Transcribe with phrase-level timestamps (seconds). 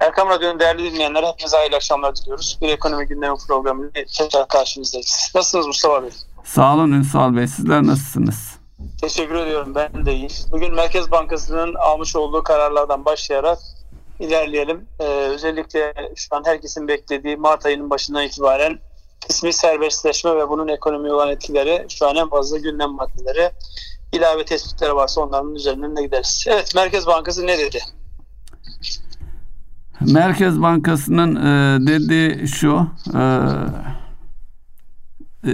[0.00, 2.58] Erkam Radyo'nun değerli dinleyenlere hepinize hayırlı akşamlar diliyoruz.
[2.62, 5.32] Bir ekonomi gündemi programıyla tekrar karşınızdayız.
[5.34, 6.10] Nasılsınız Mustafa Bey?
[6.44, 7.46] Sağ olun Ünsal Bey.
[7.46, 8.60] Sizler nasılsınız?
[9.00, 9.74] Teşekkür ediyorum.
[9.74, 10.30] Ben de iyiyim.
[10.50, 13.58] Bugün Merkez Bankası'nın almış olduğu kararlardan başlayarak
[14.20, 14.86] ilerleyelim.
[15.00, 18.78] Ee, özellikle şu an herkesin beklediği Mart ayının başından itibaren
[19.28, 23.50] kısmi serbestleşme ve bunun ekonomiye olan etkileri şu an en fazla gündem maddeleri
[24.12, 26.44] ilave tespitleri varsa onların üzerinden de gideriz.
[26.48, 27.80] Evet Merkez Bankası ne dedi?
[30.00, 33.22] Merkez Bankası'nın e, dediği şu e,
[35.46, 35.52] e,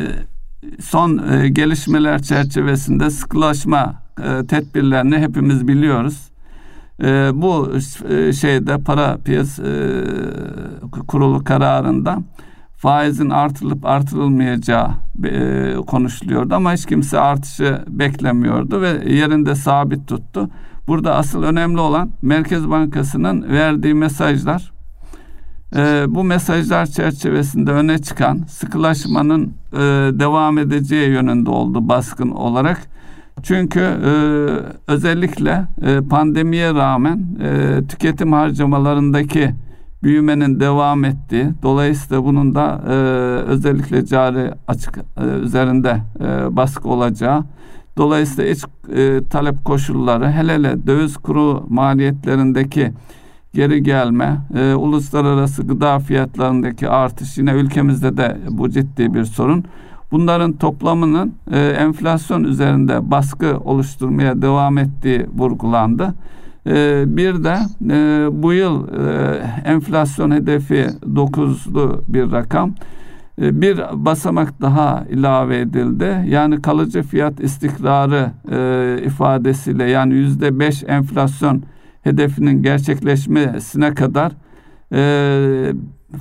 [0.80, 6.30] son e, gelişmeler çerçevesinde sıkılaşma e, tedbirlerini hepimiz biliyoruz.
[7.02, 7.72] E, bu
[8.08, 10.04] e, şeyde para piyas e,
[11.08, 12.18] kurulu kararında
[12.76, 14.90] faizin artırılıp artırılmayacağı
[15.24, 20.50] e, konuşuluyordu ama hiç kimse artışı beklemiyordu ve yerinde sabit tuttu.
[20.88, 24.72] Burada asıl önemli olan Merkez Bankası'nın verdiği mesajlar.
[25.76, 29.78] E, bu mesajlar çerçevesinde öne çıkan sıkılaşmanın e,
[30.20, 32.82] devam edeceği yönünde oldu baskın olarak.
[33.42, 34.10] Çünkü e,
[34.92, 39.54] özellikle e, pandemiye rağmen e, tüketim harcamalarındaki
[40.02, 42.92] büyümenin devam ettiği, dolayısıyla bunun da e,
[43.50, 47.44] özellikle cari açık e, üzerinde e, baskı olacağı,
[47.96, 48.64] dolayısıyla iç
[48.96, 52.92] e, talep koşulları, hele hele döviz kuru maliyetlerindeki
[53.54, 59.64] geri gelme, e, uluslararası gıda fiyatlarındaki artış yine ülkemizde de bu ciddi bir sorun.
[60.12, 66.14] Bunların toplamının e, enflasyon üzerinde baskı oluşturmaya devam ettiği vurgulandı.
[66.66, 67.58] E, bir de
[67.90, 72.74] e, bu yıl e, enflasyon hedefi 9'lu bir rakam.
[73.42, 76.24] E, bir basamak daha ilave edildi.
[76.26, 81.62] Yani kalıcı fiyat istikrarı e, ifadesiyle yani yüzde beş enflasyon
[82.02, 84.32] hedefinin gerçekleşmesine kadar
[84.92, 85.72] e,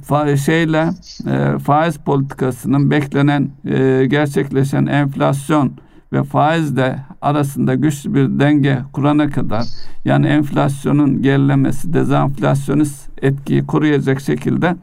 [0.03, 0.89] fa şeyle
[1.27, 5.71] e, faiz politikasının beklenen e, gerçekleşen enflasyon
[6.14, 9.65] ve faizle arasında güçlü bir denge kurana kadar
[10.05, 14.76] yani enflasyonun gerilemesi dezenflasyonist etkiyi koruyacak şekilde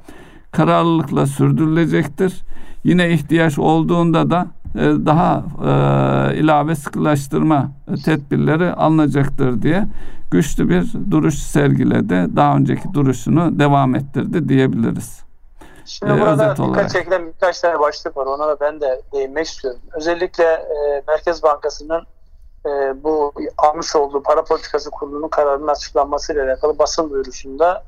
[0.53, 2.43] kararlılıkla sürdürülecektir.
[2.85, 7.71] Yine ihtiyaç olduğunda da e, daha e, ilave sıkılaştırma
[8.05, 9.87] tedbirleri alınacaktır diye
[10.31, 12.37] güçlü bir duruş sergiledi.
[12.37, 15.23] Daha önceki duruşunu devam ettirdi diyebiliriz.
[15.85, 16.91] Şimdi ee, burada dikkat olarak.
[16.91, 18.27] çekilen birkaç tane başlık var.
[18.27, 19.81] Ona da ben de değinmek istiyorum.
[19.93, 22.03] Özellikle e, Merkez Bankası'nın
[22.67, 27.85] e, bu almış olduğu para politikası kurulunun kararının açıklanmasıyla alakalı basın duyurusunda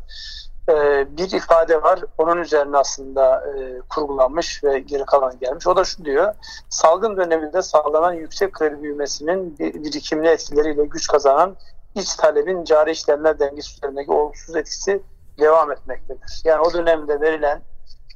[0.68, 2.00] e, bir ifade var.
[2.18, 5.66] Onun üzerine aslında e, kurgulanmış ve geri kalan gelmiş.
[5.66, 6.34] O da şu diyor.
[6.68, 11.56] Salgın döneminde sağlanan yüksek kredi büyümesinin birikimli etkileriyle güç kazanan
[11.94, 15.02] iç talebin cari işlemler dengesi üzerindeki olumsuz etkisi
[15.38, 16.42] devam etmektedir.
[16.44, 17.62] Yani o dönemde verilen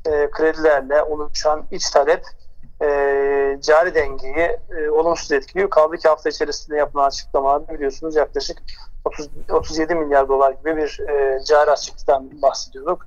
[0.07, 2.25] e, kredilerle oluşan iç talep
[2.83, 2.87] e,
[3.61, 5.71] cari dengeyi e, olumsuz etkiliyor.
[5.71, 8.59] Kaldı ki hafta içerisinde yapılan açıklamalarda biliyorsunuz yaklaşık
[9.05, 13.07] 30, 37 milyar dolar gibi bir e, cari açıktan bahsediyorduk.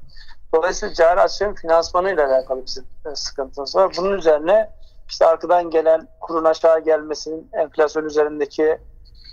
[0.55, 3.93] Dolayısıyla cari açığın finansmanıyla alakalı bizim e, sıkıntımız var.
[3.97, 4.69] Bunun üzerine
[5.09, 8.77] işte arkadan gelen kurun aşağı gelmesinin enflasyon üzerindeki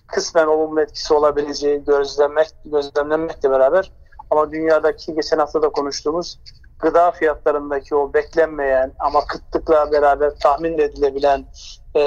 [0.06, 3.92] kısmen olumlu etkisi olabileceği gözlenmek, gözlemlenmekle beraber
[4.30, 6.40] ama dünyadaki geçen hafta da konuştuğumuz
[6.78, 11.46] gıda fiyatlarındaki o beklenmeyen ama kıtlıkla beraber tahmin edilebilen
[11.94, 12.00] e,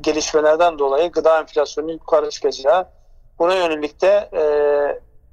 [0.00, 2.88] gelişmelerden dolayı gıda enflasyonu yukarı çıkacağı
[3.38, 4.42] buna yönelik de e,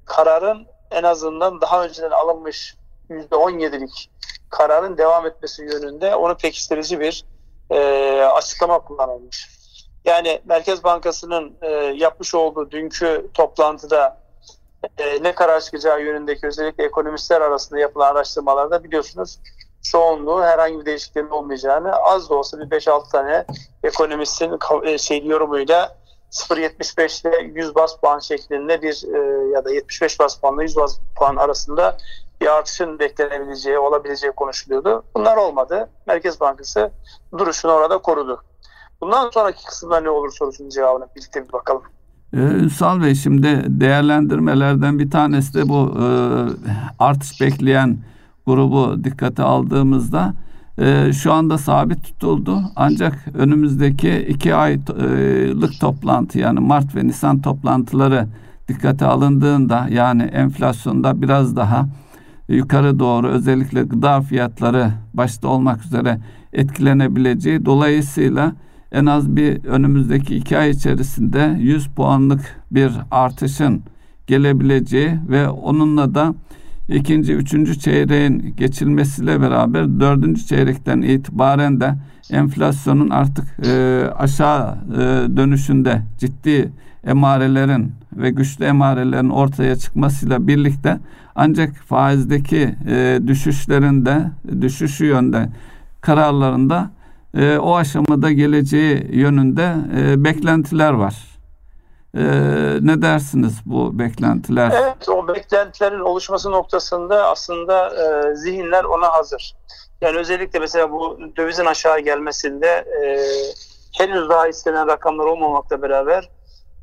[0.06, 2.76] kararın en azından daha önceden alınmış
[3.10, 4.12] %17'lik
[4.50, 7.26] kararın devam etmesi yönünde onu pekiştirici bir
[7.70, 7.80] e,
[8.22, 9.50] açıklama kullanılmış.
[10.06, 14.21] Yani Merkez Bankası'nın e, yapmış olduğu dünkü toplantıda
[14.98, 19.40] e, ne karar çıkacağı yönündeki özellikle ekonomistler arasında yapılan araştırmalarda biliyorsunuz
[19.84, 23.46] çoğunluğu herhangi bir değişikliğin olmayacağını az da olsa bir 5-6 tane
[23.84, 24.60] ekonomistin
[24.98, 25.98] şey yorumuyla
[26.32, 31.00] 0.75 ile 100 bas puan şeklinde bir e, ya da 75 bas puanla 100 bas
[31.16, 31.98] puan arasında
[32.42, 35.04] bir artışın beklenebileceği, olabileceği konuşuluyordu.
[35.16, 35.90] Bunlar olmadı.
[36.08, 36.92] Merkez Bankası
[37.38, 38.44] duruşunu orada korudu.
[39.02, 41.84] Bundan sonraki kısımda ne olur sorusunun cevabına birlikte bir bakalım.
[42.34, 46.06] Ee, Ünsal Bey şimdi değerlendirmelerden bir tanesi de bu e,
[47.00, 47.98] artış bekleyen
[48.46, 50.34] grubu dikkate aldığımızda
[50.78, 52.62] e, şu anda sabit tutuldu.
[52.76, 58.28] Ancak önümüzdeki iki aylık toplantı yani Mart ve Nisan toplantıları
[58.68, 61.86] dikkate alındığında yani enflasyonda biraz daha
[62.50, 66.20] yukarı doğru özellikle gıda fiyatları başta olmak üzere
[66.54, 68.54] etkilenebileceği dolayısıyla
[68.92, 73.84] en az bir önümüzdeki iki ay içerisinde 100 puanlık bir artışın
[74.28, 76.34] gelebileceği ve onunla da
[76.90, 81.96] ikinci, üçüncü çeyreğin geçilmesiyle beraber dördüncü çeyrekten itibaren de
[82.32, 84.98] enflasyonun artık e, aşağı e,
[85.38, 86.72] dönüşünde ciddi
[87.04, 91.00] emarelerin ve güçlü emarelerin ortaya çıkmasıyla birlikte
[91.36, 95.50] ancak faizdeki e, düşüşlerinde düşüşü yönde
[96.02, 96.92] kararlarında
[97.38, 101.16] e, o aşamada geleceği yönünde e, beklentiler var.
[102.18, 102.24] E,
[102.82, 104.72] ne dersiniz bu beklentiler?
[104.84, 109.56] Evet, o beklentilerin oluşması noktasında aslında e, zihinler ona hazır.
[110.02, 113.20] Yani özellikle mesela bu dövizin aşağı gelmesinde e,
[113.98, 116.30] henüz daha istenen rakamlar olmamakla beraber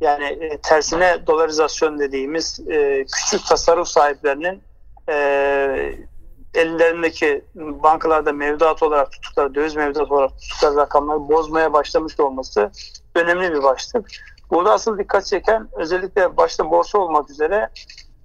[0.00, 4.62] yani e, tersine dolarizasyon dediğimiz e, küçük tasarruf sahiplerinin
[5.08, 5.98] e,
[6.54, 12.70] ellerindeki bankalarda mevduat olarak tuttukları, döviz mevduat olarak tuttukları rakamları bozmaya başlamış olması
[13.14, 14.10] önemli bir başlık.
[14.50, 17.68] Burada asıl dikkat çeken özellikle başta borsa olmak üzere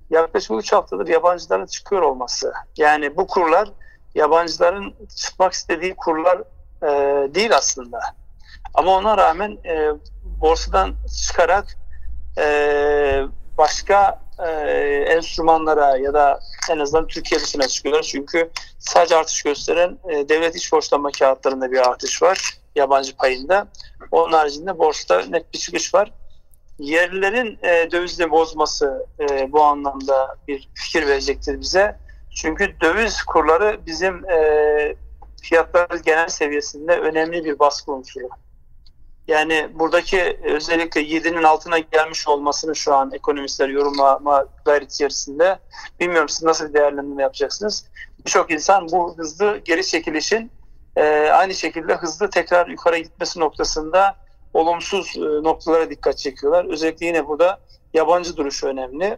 [0.09, 2.53] yaklaşık 3 haftadır yabancıların çıkıyor olması.
[2.77, 3.71] Yani bu kurlar
[4.15, 6.41] yabancıların çıkmak istediği kurlar
[6.83, 6.87] e,
[7.35, 7.99] değil aslında.
[8.73, 9.91] Ama ona rağmen e,
[10.41, 10.95] borsadan
[11.27, 11.77] çıkarak
[12.37, 12.45] e,
[13.57, 14.49] başka e,
[15.07, 16.39] enstrümanlara ya da
[16.71, 18.03] en azından Türkiye dışına çıkıyorlar.
[18.03, 18.49] Çünkü
[18.79, 23.67] sadece artış gösteren e, devlet iş borçlanma kağıtlarında bir artış var yabancı payında.
[24.11, 26.11] Onun haricinde borsada net bir çıkış var.
[26.79, 31.97] Yerlilerin e, dövizle bozması e, bu anlamda bir fikir verecektir bize.
[32.35, 34.95] Çünkü döviz kurları bizim e,
[35.41, 38.29] fiyatlar genel seviyesinde önemli bir baskı unsuru.
[39.27, 45.59] Yani buradaki özellikle 7'nin altına gelmiş olmasını şu an ekonomistler yorumlama gayret içerisinde.
[45.99, 47.85] Bilmiyorum siz nasıl bir değerlendirme yapacaksınız.
[48.25, 50.51] Birçok insan bu hızlı geri çekilişin
[50.95, 54.15] e, aynı şekilde hızlı tekrar yukarı gitmesi noktasında
[54.53, 56.65] olumsuz e, noktalara dikkat çekiyorlar.
[56.65, 57.59] Özellikle yine burada
[57.93, 59.17] yabancı duruşu önemli.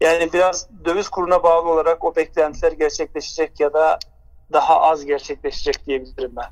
[0.00, 3.98] Yani biraz döviz kuruna bağlı olarak o beklentiler gerçekleşecek ya da
[4.52, 6.50] daha az gerçekleşecek diyebilirim ben.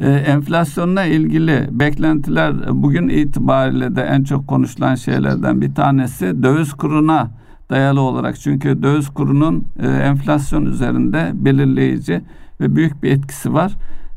[0.00, 7.30] Ee, enflasyonla ilgili beklentiler bugün itibariyle de en çok konuşulan şeylerden bir tanesi döviz kuruna
[7.70, 8.40] dayalı olarak.
[8.40, 12.20] Çünkü döviz kurunun e, enflasyon üzerinde belirleyici
[12.60, 13.72] ve büyük bir etkisi var.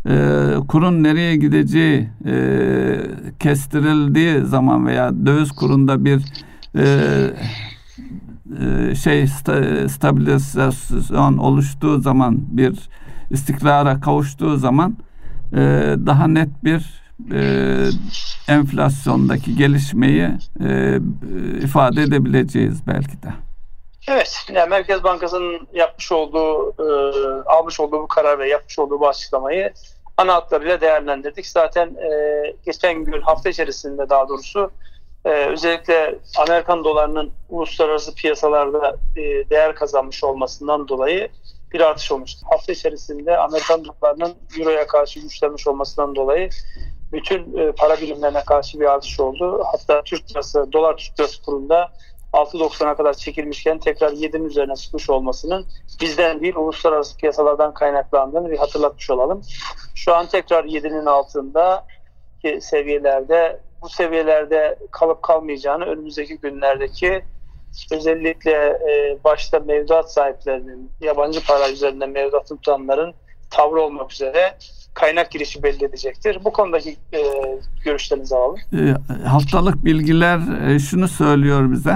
[0.05, 2.35] E, kurun nereye gideceği e,
[3.39, 6.25] kestirildiği zaman veya döviz kurunda bir
[6.75, 6.85] e,
[8.59, 12.89] e, şey sta, stabilizasyon oluştuğu zaman bir
[13.29, 14.95] istikrara kavuştuğu zaman
[15.53, 15.57] e,
[16.05, 17.01] daha net bir
[17.33, 17.41] e,
[18.47, 20.29] enflasyondaki gelişmeyi
[20.63, 20.99] e,
[21.63, 23.27] ifade edebileceğiz belki de.
[24.07, 26.87] Evet, yani Merkez Bankası'nın yapmış olduğu, e,
[27.45, 29.73] almış olduğu bu karar ve yapmış olduğu bu açıklamayı
[30.17, 31.47] ana hatlarıyla değerlendirdik.
[31.47, 34.71] Zaten e, geçen gün hafta içerisinde daha doğrusu
[35.25, 41.29] e, özellikle Amerikan dolarının uluslararası piyasalarda e, değer kazanmış olmasından dolayı
[41.73, 42.47] bir artış olmuştu.
[42.49, 46.49] Hafta içerisinde Amerikan dolarının Euro'ya karşı güçlenmiş olmasından dolayı
[47.11, 49.63] bütün e, para birimlerine karşı bir artış oldu.
[49.71, 51.91] Hatta Türk lirası, dolar Türk lirası kurunda
[52.33, 55.65] 6.90'a kadar çekilmişken tekrar 7'nin üzerine çıkmış olmasının
[56.01, 59.41] bizden değil uluslararası piyasalardan kaynaklandığını bir hatırlatmış olalım.
[59.95, 61.85] Şu an tekrar 7'nin altında
[62.59, 67.23] seviyelerde bu seviyelerde kalıp kalmayacağını önümüzdeki günlerdeki
[67.91, 73.13] özellikle e, başta mevduat sahiplerinin yabancı para üzerinde mevduat tutanların
[73.49, 74.57] tavrı olmak üzere
[74.93, 76.37] kaynak girişi belli edecektir.
[76.45, 77.19] Bu konudaki e,
[77.85, 78.57] görüşlerinizi alalım.
[78.73, 81.95] E, haftalık bilgiler e, şunu söylüyor bize.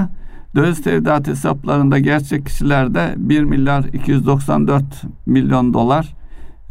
[0.56, 4.84] Döviz tevdiat hesaplarında gerçek kişilerde 1 milyar 294
[5.26, 6.16] milyon dolar,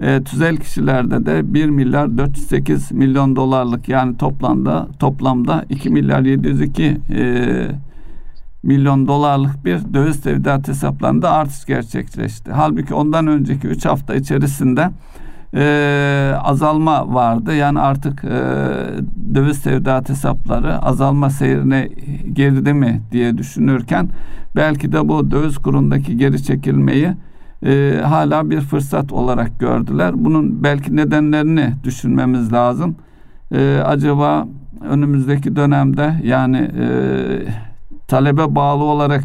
[0.02, 6.96] e, tüzel kişilerde de 1 milyar 408 milyon dolarlık yani toplamda toplamda 2 milyar 702
[7.14, 7.68] e,
[8.64, 12.52] milyon dolarlık bir döviz tevdiat hesaplarında artış gerçekleşti.
[12.52, 14.90] Halbuki ondan önceki 3 hafta içerisinde
[15.54, 17.54] e, azalma vardı.
[17.54, 18.38] Yani artık e,
[19.34, 21.88] döviz tevdiat hesapları azalma seyrine
[22.34, 24.08] girdi mi diye düşünürken
[24.56, 27.12] belki de bu döviz kurundaki geri çekilmeyi
[27.66, 30.12] e, hala bir fırsat olarak gördüler.
[30.16, 32.96] Bunun belki nedenlerini düşünmemiz lazım.
[33.52, 34.48] E, acaba
[34.90, 36.86] önümüzdeki dönemde yani e,
[38.08, 39.22] talebe bağlı olarak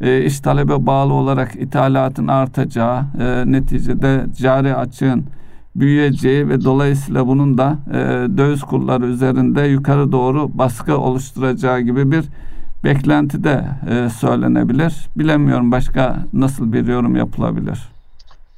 [0.00, 5.26] e, iş talebe bağlı olarak ithalatın artacağı e, neticede cari açığın
[5.76, 7.98] büyüyeceği ve dolayısıyla bunun da e,
[8.38, 12.24] döviz kurları üzerinde yukarı doğru baskı oluşturacağı gibi bir
[12.84, 15.08] beklenti de e, söylenebilir.
[15.16, 17.78] Bilemiyorum başka nasıl bir yorum yapılabilir.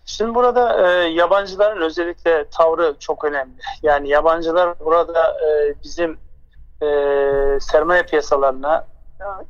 [0.07, 3.53] Şimdi burada e, yabancıların özellikle tavrı çok önemli.
[3.83, 6.17] Yani yabancılar burada e, bizim
[6.83, 6.87] e,
[7.61, 8.85] sermaye piyasalarına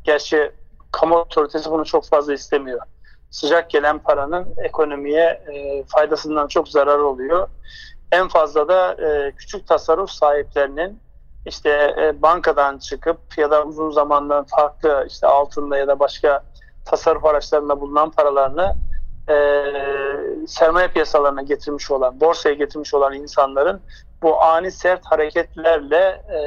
[0.04, 0.52] Gerçi
[0.92, 2.80] kamu otoritesi bunu çok fazla istemiyor.
[3.30, 7.48] sıcak gelen paranın ekonomiye e, faydasından çok zarar oluyor.
[8.12, 11.00] En fazla da e, küçük tasarruf sahiplerinin
[11.46, 16.42] işte e, bankadan çıkıp ya da uzun zamandan farklı işte altında ya da başka
[16.84, 18.74] tasarruf araçlarında bulunan paralarını
[19.28, 19.36] e,
[20.46, 23.80] sermaye piyasalarına getirmiş olan, borsaya getirmiş olan insanların
[24.22, 26.40] bu ani sert hareketlerle e,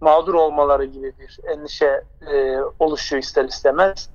[0.00, 2.02] mağdur olmaları gibi bir endişe
[2.32, 4.10] e, oluşuyor ister istemez.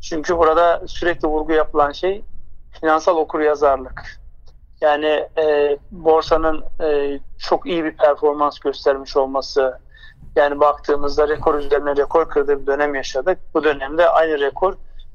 [0.00, 2.24] Çünkü burada sürekli vurgu yapılan şey
[2.80, 4.20] finansal okuryazarlık.
[4.80, 9.78] Yani e, borsanın e, çok iyi bir performans göstermiş olması,
[10.36, 13.38] yani baktığımızda rekor üzerine rekor kırdığı bir dönem yaşadık.
[13.54, 14.74] Bu dönemde aynı rekor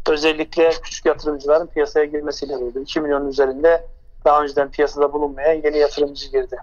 [0.09, 2.79] özellikle küçük yatırımcıların piyasaya girmesiyle oldu.
[2.79, 3.85] 2 milyon üzerinde
[4.25, 6.57] daha önceden piyasada bulunmayan yeni yatırımcı girdi.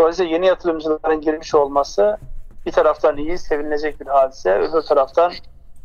[0.00, 2.16] Dolayısıyla yeni yatırımcıların girmiş olması
[2.66, 4.54] bir taraftan iyi, sevinilecek bir hadise.
[4.54, 5.32] Öbür taraftan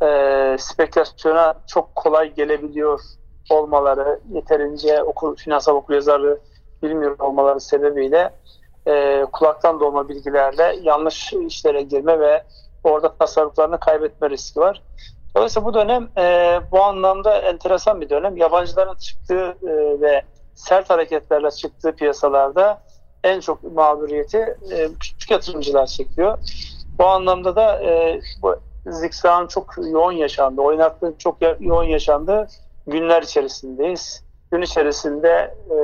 [0.02, 3.00] e, spekülasyona çok kolay gelebiliyor
[3.50, 6.40] olmaları, yeterince okur, finansal okuryazarlığı
[6.82, 8.30] bilmiyor olmaları sebebiyle
[8.86, 12.42] e, kulaktan dolma bilgilerle yanlış işlere girme ve
[12.84, 14.82] orada tasarruflarını kaybetme riski var.
[15.36, 18.36] Dolayısıyla bu dönem e, bu anlamda enteresan bir dönem.
[18.36, 20.22] Yabancıların çıktığı e, ve
[20.54, 22.82] sert hareketlerle çıktığı piyasalarda
[23.24, 26.38] en çok mağduriyeti e, küçük yatırımcılar çekiyor.
[26.98, 32.48] Bu anlamda da e, bu zikzağın çok yoğun yaşandığı, oynaklığın çok yoğun yaşandığı
[32.86, 34.24] günler içerisindeyiz.
[34.50, 35.76] Gün içerisinde e,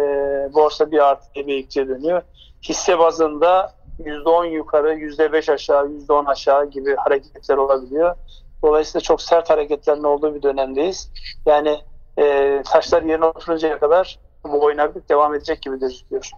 [0.55, 2.23] borsa bir artı bir ikiye dönüyor.
[2.63, 8.17] Hisse bazında %10 yukarı, %5 aşağı, %10 aşağı gibi hareketler olabiliyor.
[8.63, 11.11] Dolayısıyla çok sert hareketlerin olduğu bir dönemdeyiz.
[11.47, 11.79] Yani
[12.19, 16.31] e, taşlar yerine oturuncaya kadar bu oynaklık devam edecek gibi gözüküyor.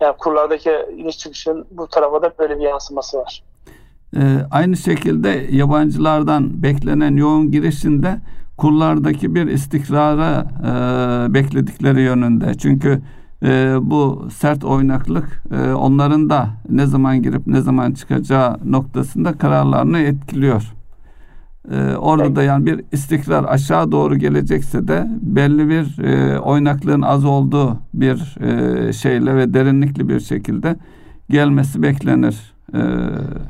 [0.00, 3.42] Yani kurlardaki iniş çıkışın bu tarafa da böyle bir yansıması var.
[4.16, 8.20] Ee, aynı şekilde yabancılardan beklenen yoğun girişinde
[8.56, 12.54] kurlardaki bir istikrara e, bekledikleri yönünde.
[12.54, 13.02] Çünkü
[13.42, 19.98] e, bu sert oynaklık e, onların da ne zaman girip ne zaman çıkacağı noktasında kararlarını
[19.98, 20.77] etkiliyor.
[21.70, 27.24] E, orada da yani bir istikrar aşağı doğru gelecekse de belli bir e, oynaklığın az
[27.24, 30.76] olduğu bir e, şeyle ve derinlikli bir şekilde
[31.30, 32.58] gelmesi beklenir.
[32.74, 32.78] Ee,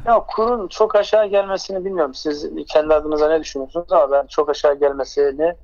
[0.06, 2.14] ya kurun çok aşağı gelmesini bilmiyorum.
[2.14, 5.54] Siz kendi adınıza ne düşünüyorsunuz ama ben çok aşağı gelmesini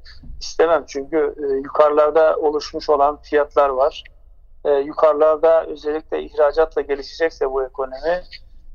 [0.40, 0.84] istemem.
[0.87, 4.04] Çünkü e, yukarılarda oluşmuş olan fiyatlar var.
[4.64, 8.23] E, yukarılarda özellikle ihracatla gelişecekse bu ekonomi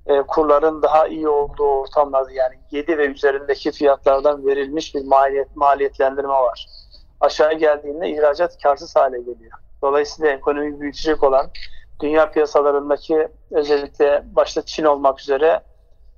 [0.08, 6.30] e, kurların daha iyi olduğu ortamlarda yani 7 ve üzerindeki fiyatlardan verilmiş bir maliyet maliyetlendirme
[6.30, 6.68] var.
[7.22, 9.52] Aşağı geldiğinde ihracat karsız hale geliyor.
[9.82, 11.50] Dolayısıyla ekonomi büyütecek olan
[12.02, 15.62] dünya piyasalarındaki özellikle başta Çin olmak üzere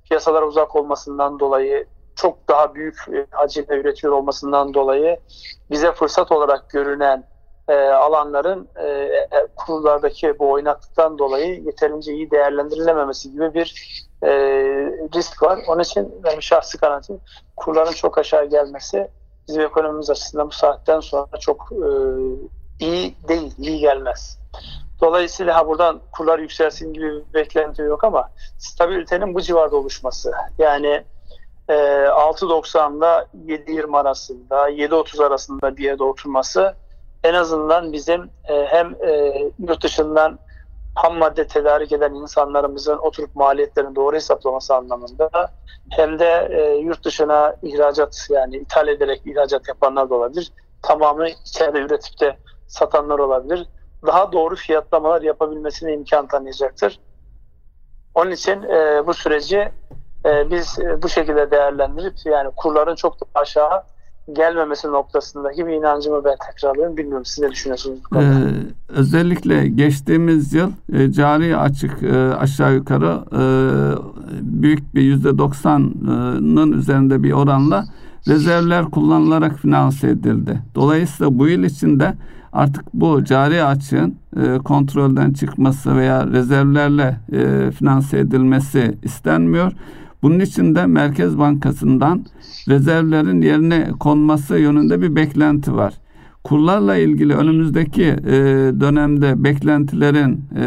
[0.04, 1.86] piyasalara uzak olmasından dolayı
[2.16, 5.20] çok daha büyük e, hacimde üretiyor olmasından dolayı
[5.70, 7.24] bize fırsat olarak görünen
[7.72, 14.30] e, alanların e, e, kurlardaki bu oynaklıktan dolayı yeterince iyi değerlendirilememesi gibi bir e,
[15.14, 15.58] risk var.
[15.68, 17.20] Onun için benim şahsi kanaatim
[17.56, 19.08] kurların çok aşağı gelmesi
[19.48, 21.88] bizim ekonomimiz açısından bu saatten sonra çok e,
[22.80, 24.38] iyi değil, iyi gelmez.
[25.00, 30.32] Dolayısıyla ha buradan kurlar yükselsin gibi bir beklenti yok ama stabilitenin bu civarda oluşması.
[30.58, 31.04] Yani
[31.68, 36.74] e, 6.90'da 7.20 arasında, 7.30 arasında bir yerde oturması
[37.24, 40.38] en azından bizim e, hem e, yurt dışından
[40.94, 45.30] ham madde tedarik eden insanlarımızın oturup maliyetlerini doğru hesaplaması anlamında
[45.90, 50.52] hem de e, yurt dışına ihracat yani ithal ederek ihracat yapanlar da olabilir.
[50.82, 52.36] Tamamı içeride üretip de
[52.66, 53.66] satanlar olabilir
[54.06, 57.00] daha doğru fiyatlamalar yapabilmesine imkan tanıyacaktır.
[58.14, 59.72] Onun için e, bu süreci
[60.24, 63.82] e, biz e, bu şekilde değerlendirip yani kurların çok da aşağı
[64.32, 66.96] gelmemesi noktasındaki bir inancımı ben tekrarlıyorum.
[66.96, 67.98] Bilmiyorum siz ne düşünüyorsunuz?
[68.16, 68.20] Ee,
[68.88, 73.42] özellikle geçtiğimiz yıl e, cari açık e, aşağı yukarı e,
[74.42, 77.84] büyük bir yüzde doksanın üzerinde bir oranla
[78.28, 80.62] rezervler kullanılarak finanse edildi.
[80.74, 82.14] Dolayısıyla bu yıl içinde
[82.52, 89.72] artık bu cari açığın e, kontrolden çıkması veya rezervlerle e, finanse edilmesi istenmiyor.
[90.22, 92.24] Bunun için de Merkez Bankası'ndan
[92.68, 95.94] rezervlerin yerine konması yönünde bir beklenti var.
[96.44, 98.32] Kurlarla ilgili önümüzdeki e,
[98.80, 100.64] dönemde beklentilerin e,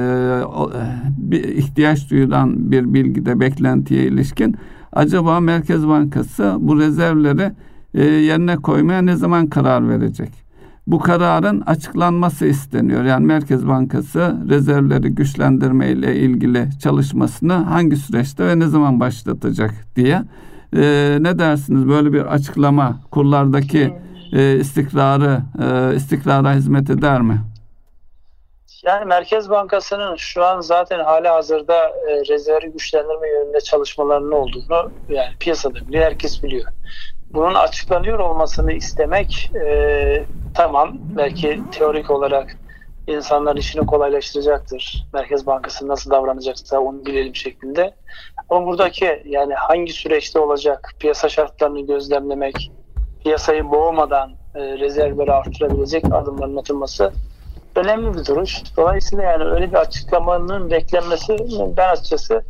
[1.17, 4.55] bir ihtiyaç duyulan bir bilgide beklentiye ilişkin
[4.93, 7.51] acaba Merkez Bankası bu rezervleri
[7.93, 10.44] e, yerine koymaya ne zaman karar verecek?
[10.87, 13.03] Bu kararın açıklanması isteniyor.
[13.03, 20.21] Yani Merkez Bankası rezervleri güçlendirme ile ilgili çalışmasını hangi süreçte ve ne zaman başlatacak diye.
[20.75, 23.93] Ee, ne dersiniz böyle bir açıklama kurlardaki
[24.33, 27.41] e, istikrarı e, istikrara hizmet eder mi?
[28.83, 35.29] Yani Merkez Bankası'nın şu an zaten hali hazırda e, rezervi güçlendirme yönünde çalışmalarının olduğunu yani
[35.39, 36.71] piyasada biliyor, herkes biliyor.
[37.35, 42.57] Bunun açıklanıyor olmasını istemek e, tamam belki teorik olarak
[43.07, 45.07] insanların işini kolaylaştıracaktır.
[45.13, 47.93] Merkez Bankası nasıl davranacaksa onu bilelim şeklinde.
[48.49, 52.71] Ama buradaki yani hangi süreçte olacak piyasa şartlarını gözlemlemek,
[53.23, 57.13] piyasayı boğmadan e, rezervleri artırabilecek adımların atılması
[57.75, 58.63] önemli bir duruş.
[58.77, 61.37] Dolayısıyla yani öyle bir açıklamanın beklenmesi
[61.77, 62.43] ben açıkçası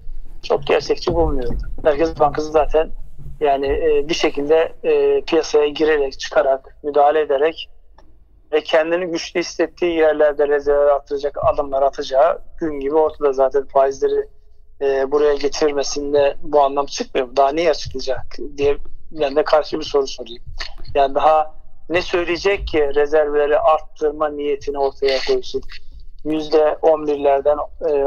[0.43, 1.57] çok gerçekçi bulmuyorum.
[1.83, 2.89] Merkez Bankası zaten
[3.39, 7.69] yani e, bir şekilde e, piyasaya girerek, çıkarak, müdahale ederek
[8.51, 14.27] ve kendini güçlü hissettiği yerlerde rezerve atacak adımlar atacağı gün gibi ortada zaten faizleri
[14.81, 17.35] e, buraya getirmesinde bu anlam çıkmıyor.
[17.35, 18.77] Daha neyi açıklayacak diye
[19.11, 20.43] ben de karşı bir soru sorayım.
[20.95, 21.55] Yani daha
[21.89, 25.61] ne söyleyecek ki rezervleri arttırma niyetini ortaya koysun.
[26.25, 27.57] %11'lerden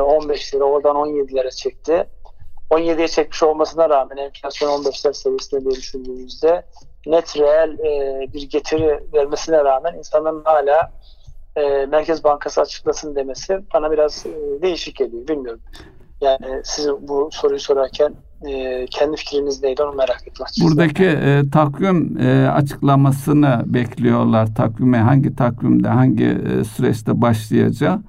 [0.01, 2.07] 15 lira oradan 17'lere çekti.
[2.71, 6.63] 17'ye çekmiş olmasına rağmen enflasyon 15'ler seviyesinde diye düşündüğümüzde
[7.07, 10.93] net reel e, bir getiri vermesine rağmen insanların hala
[11.57, 15.29] e, Merkez Bankası açıklasın demesi bana biraz e, değişik geliyor.
[15.29, 15.61] Bilmiyorum.
[16.21, 18.15] Yani siz bu soruyu sorarken
[18.49, 20.47] e, kendi fikriniz neydi onu merak ettim.
[20.63, 24.55] Buradaki e, takvim e, açıklamasını bekliyorlar.
[24.55, 28.01] Takvime hangi takvimde hangi e, süreçte başlayacağı.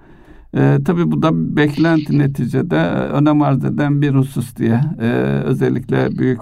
[0.57, 4.81] E, tabii bu da beklenti neticede önem arz eden bir husus diye.
[5.01, 5.07] E,
[5.45, 6.39] özellikle büyük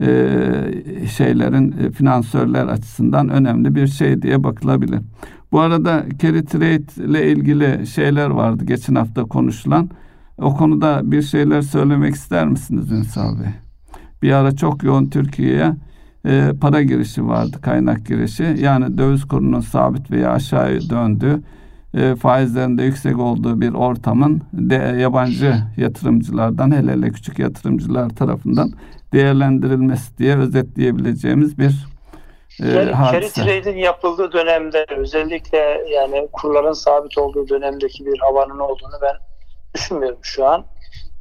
[0.00, 0.06] e,
[1.16, 5.00] şeylerin e, finansörler açısından önemli bir şey diye bakılabilir.
[5.52, 9.90] Bu arada carry trade ile ilgili şeyler vardı geçen hafta konuşulan.
[10.38, 13.48] O konuda bir şeyler söylemek ister misiniz Ünsal Bey?
[14.22, 15.74] Bir ara çok yoğun Türkiye'ye
[16.26, 18.56] e, para girişi vardı, kaynak girişi.
[18.60, 21.42] Yani döviz kurunun sabit veya aşağıya döndüğü,
[21.94, 28.72] e, faizlerinde yüksek olduğu bir ortamın de, yabancı yatırımcılardan, hele hele küçük yatırımcılar tarafından
[29.12, 31.86] değerlendirilmesi diye özetleyebileceğimiz bir
[32.62, 33.42] e, carry, hadise.
[33.42, 35.58] Carry trade'in yapıldığı dönemde özellikle
[35.94, 39.16] yani kurların sabit olduğu dönemdeki bir havanın olduğunu ben
[39.74, 40.64] düşünmüyorum şu an.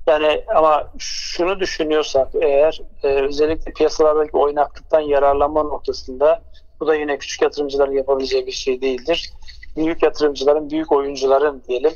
[0.07, 6.41] Yani ama şunu düşünüyorsak eğer e, özellikle piyasalardaki oynaklıktan yararlanma noktasında
[6.79, 9.31] bu da yine küçük yatırımcıların yapabileceği bir şey değildir.
[9.77, 11.93] Büyük yatırımcıların, büyük oyuncuların diyelim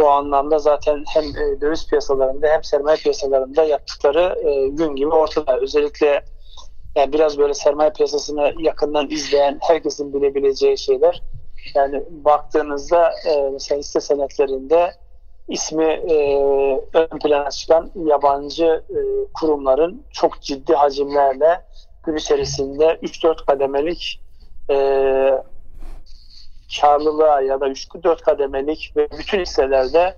[0.00, 5.58] bu anlamda zaten hem e, döviz piyasalarında hem sermaye piyasalarında yaptıkları e, gün gibi ortada.
[5.60, 6.24] Özellikle
[6.96, 11.22] yani biraz böyle sermaye piyasasını yakından izleyen herkesin bilebileceği şeyler.
[11.74, 14.90] Yani baktığınızda e, mesela hisse senetlerinde
[15.48, 15.86] ismi
[16.94, 18.84] ön plana çıkan yabancı
[19.34, 21.60] kurumların çok ciddi hacimlerle
[22.06, 24.20] gün içerisinde 3-4 kademelik
[26.80, 30.16] karlılığa ya da 3-4 kademelik ve bütün hisselerde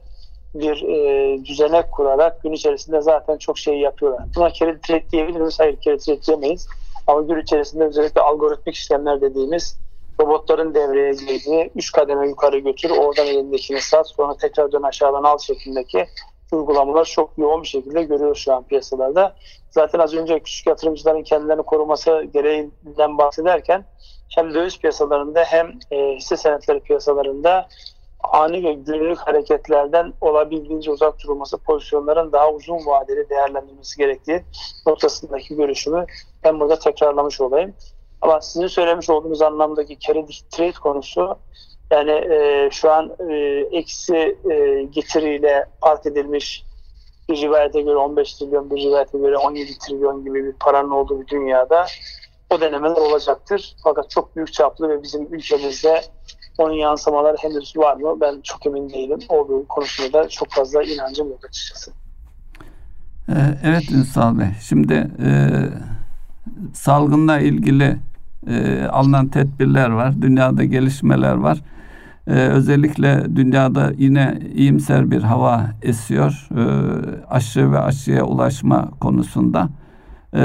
[0.54, 4.22] bir e, düzenek kurarak gün içerisinde zaten çok şey yapıyorlar.
[4.36, 5.60] Buna kredi trade diyebilir miyiz?
[5.60, 6.68] Hayır kredi trade diyemeyiz.
[7.06, 9.78] Ama gün içerisinde özellikle algoritmik işlemler dediğimiz
[10.20, 15.38] robotların devreye girdiği 3 kademe yukarı götür, oradan elindekini sat, sonra tekrar dön aşağıdan al
[15.38, 16.06] şeklindeki
[16.52, 19.36] uygulamalar çok yoğun bir şekilde görüyoruz şu an piyasalarda.
[19.70, 23.84] Zaten az önce küçük yatırımcıların kendilerini koruması gereğinden bahsederken
[24.34, 27.68] hem döviz piyasalarında hem e, hisse senetleri piyasalarında
[28.22, 34.44] ani ve günlük hareketlerden olabildiğince uzak durulması, pozisyonların daha uzun vadeli değerlendirilmesi gerektiği
[34.86, 36.06] noktasındaki görüşümü
[36.44, 37.74] ben burada tekrarlamış olayım.
[38.20, 41.38] Ama sizin söylemiş olduğunuz anlamdaki carry trade konusu
[41.92, 43.34] yani e, şu an e,
[43.72, 46.64] eksi e, getiriyle park edilmiş
[47.28, 51.26] bir rivayete göre 15 trilyon, bir rivayete göre 17 trilyon gibi bir paranın olduğu bir
[51.26, 51.86] dünyada
[52.50, 53.76] o denemeler olacaktır.
[53.84, 56.02] Fakat çok büyük çaplı ve bizim ülkemizde
[56.58, 58.20] onun yansımaları henüz var mı?
[58.20, 59.18] Ben çok emin değilim.
[59.28, 61.92] Olduğu konusunda da çok fazla inancım yok açıkçası.
[63.28, 63.32] Ee,
[63.64, 64.48] evet Ünsal Bey.
[64.68, 65.28] Şimdi e,
[66.74, 67.96] salgınla ilgili
[68.46, 70.22] e, alınan tedbirler var.
[70.22, 71.58] Dünyada gelişmeler var.
[72.26, 76.48] E, özellikle dünyada yine iyimser bir hava esiyor.
[76.50, 76.64] E,
[77.30, 79.68] aşı ve aşıya ulaşma konusunda.
[80.34, 80.40] E,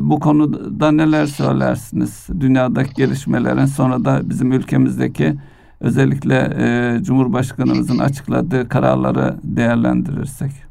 [0.00, 2.26] bu konuda neler söylersiniz?
[2.40, 5.34] Dünyadaki gelişmelerin sonra da bizim ülkemizdeki
[5.80, 10.67] özellikle e, Cumhurbaşkanımızın açıkladığı kararları değerlendirirsek.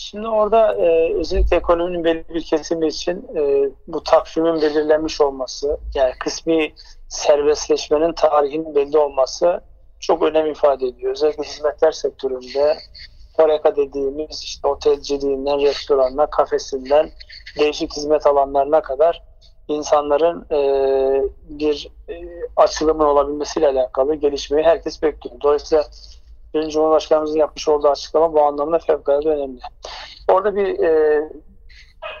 [0.00, 6.12] Şimdi orada e, özellikle ekonominin belli bir kesimi için e, bu takvimin belirlenmiş olması, yani
[6.20, 6.74] kısmi
[7.08, 9.60] serbestleşmenin tarihinin belli olması
[10.00, 11.12] çok önem ifade ediyor.
[11.12, 12.76] Özellikle hizmetler sektöründe
[13.36, 17.10] Horeca dediğimiz işte otelciliğinden restoranına, kafesinden
[17.58, 19.22] değişik hizmet alanlarına kadar
[19.68, 20.60] insanların e,
[21.48, 22.14] bir e,
[22.56, 25.36] açılımın olabilmesiyle alakalı gelişmeyi herkes bekliyor.
[25.40, 25.84] Dolayısıyla
[26.52, 29.60] Sayın Cumhurbaşkanımızın yapmış olduğu açıklama bu anlamda fevkalade önemli.
[30.28, 31.22] Orada bir e,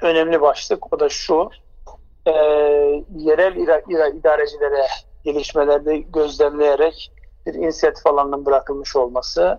[0.02, 1.50] önemli başlık o da şu.
[2.26, 2.32] E,
[3.16, 4.86] yerel ira, ira, idarecilere
[5.24, 7.12] gelişmelerde gözlemleyerek
[7.46, 9.58] bir inisiyatif alanının bırakılmış olması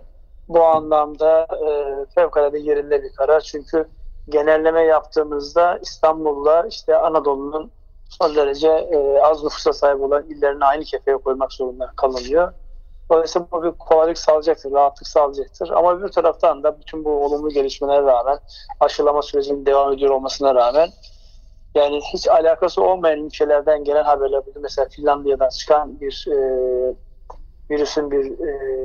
[0.49, 1.69] bu anlamda e,
[2.15, 3.41] fevkalade yerinde bir karar.
[3.41, 3.87] Çünkü
[4.29, 7.71] genelleme yaptığımızda İstanbul'la işte Anadolu'nun
[8.09, 12.53] son derece e, az nüfusa sahip olan illerini aynı kefeye koymak zorunda kalınıyor.
[13.11, 15.69] Dolayısıyla bu bir kolaylık sağlayacaktır, rahatlık sağlayacaktır.
[15.69, 18.39] Ama bir taraftan da bütün bu olumlu gelişmelere rağmen,
[18.79, 20.89] aşılama sürecinin devam ediyor olmasına rağmen
[21.75, 24.41] yani hiç alakası olmayan ülkelerden gelen haberler.
[24.61, 26.37] Mesela Finlandiya'dan çıkan bir e,
[27.69, 28.79] virüsün bir e,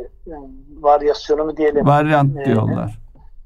[0.81, 1.87] varyasyonu mu diyelim.
[1.87, 2.99] Varyant e, diyorlar.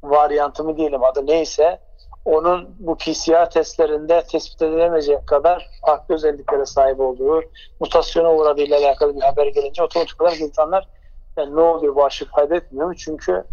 [0.02, 1.80] Varyantı mı diyelim adı neyse
[2.28, 7.42] onun bu PCR testlerinde tespit edilemeyecek kadar farklı özelliklere sahip olduğu,
[7.80, 10.88] mutasyona uğradığıyla alakalı bir haber gelince otomatik olarak insanlar
[11.36, 12.96] yani ne oluyor bu aşı fayda etmiyor mu?
[12.96, 13.44] Çünkü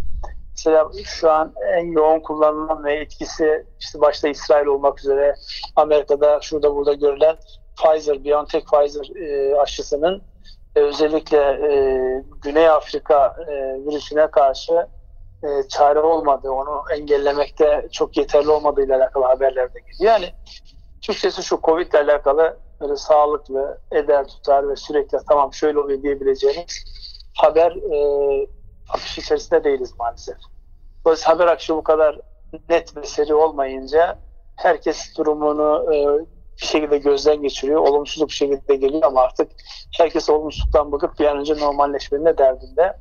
[0.49, 5.35] mesela şu an en yoğun kullanılan ve etkisi işte başta İsrail olmak üzere
[5.75, 7.35] Amerika'da şurada burada görülen
[7.75, 10.21] Pfizer, BioNTech Pfizer e, aşısının
[10.75, 11.73] e, özellikle e,
[12.41, 13.35] Güney Afrika
[13.87, 14.87] virüsüne karşı
[15.45, 20.13] e, çare olmadı, onu engellemekte çok yeterli olmadığıyla alakalı haberler de geliyor.
[20.13, 20.33] Yani
[21.01, 26.83] Türkçesi şu Covid ile alakalı böyle sağlıklı, eder tutar ve sürekli tamam şöyle oluyor diyebileceğiniz
[27.37, 28.47] haber e,
[28.89, 30.37] akış içerisinde değiliz maalesef.
[31.05, 32.19] Dolayısıyla haber akışı bu kadar
[32.69, 34.19] net ve seri olmayınca
[34.55, 36.25] herkes durumunu e,
[36.61, 37.81] bir şekilde gözden geçiriyor.
[37.81, 39.51] Olumsuzluk bir şekilde geliyor ama artık
[39.97, 42.97] herkes olumsuzluktan bakıp bir an önce normalleşmenin de derdinde.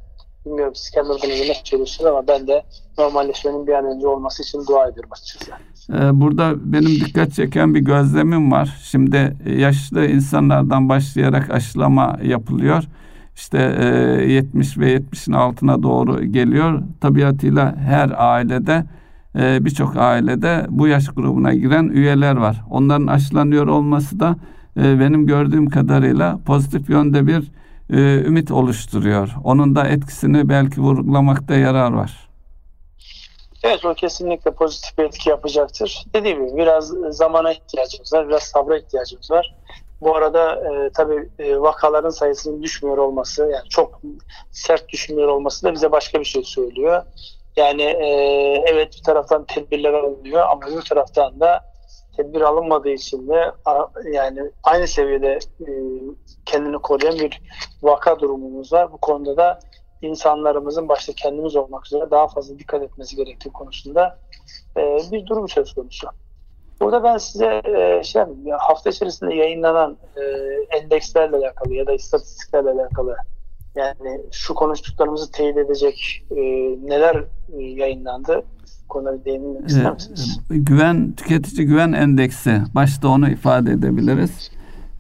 [0.47, 2.63] Bilmiyorum siz kendi adınıza ne çalışıyorsunuz ama ben de
[2.99, 5.53] normalleşmenin bir an önce olması için dua ediyorum açıkçası.
[5.93, 8.79] Ee, burada benim dikkat çeken bir gözlemim var.
[8.83, 12.85] Şimdi yaşlı insanlardan başlayarak aşılama yapılıyor.
[13.35, 13.59] İşte
[14.29, 16.83] 70 e, ve 70'in altına doğru geliyor.
[17.01, 18.85] Tabiatıyla her ailede
[19.39, 22.65] e, birçok ailede bu yaş grubuna giren üyeler var.
[22.71, 24.37] Onların aşılanıyor olması da
[24.77, 27.51] e, benim gördüğüm kadarıyla pozitif yönde bir
[27.91, 29.35] e, ümit oluşturuyor.
[29.45, 32.29] Onun da etkisini belki vurgulamakta yarar var.
[33.63, 36.05] Evet o kesinlikle pozitif bir etki yapacaktır.
[36.15, 39.55] Dediğim gibi biraz zamana ihtiyacımız var, biraz sabra ihtiyacımız var.
[40.01, 44.01] Bu arada e, tabii e, vakaların sayısının düşmüyor olması, yani çok
[44.51, 47.03] sert düşmüyor olması da bize başka bir şey söylüyor.
[47.57, 48.07] Yani e,
[48.67, 51.74] evet bir taraftan tedbirler alınıyor ama bir taraftan da
[52.17, 53.53] tedbir alınmadığı için de
[54.13, 55.69] yani aynı seviyede e,
[56.47, 57.43] kendini koruyan bir
[57.83, 58.93] vaka durumumuz var.
[58.93, 59.59] Bu konuda da
[60.03, 64.19] insanlarımızın başta kendimiz olmak üzere daha fazla dikkat etmesi gerektiği konusunda
[64.77, 66.09] e, bir durum söz konusu.
[66.81, 68.23] Burada ben size e, şey
[68.59, 69.97] hafta içerisinde yayınlanan
[70.71, 73.17] endekslerle alakalı ya da istatistiklerle alakalı
[73.75, 76.25] yani şu konuştuklarımızı teyit edecek
[76.83, 77.25] neler
[77.57, 78.45] yayınlandı?
[78.89, 80.41] Konuları değinmek ister misiniz?
[80.51, 82.63] Güven, tüketici güven endeksi.
[82.75, 84.51] Başta onu ifade edebiliriz.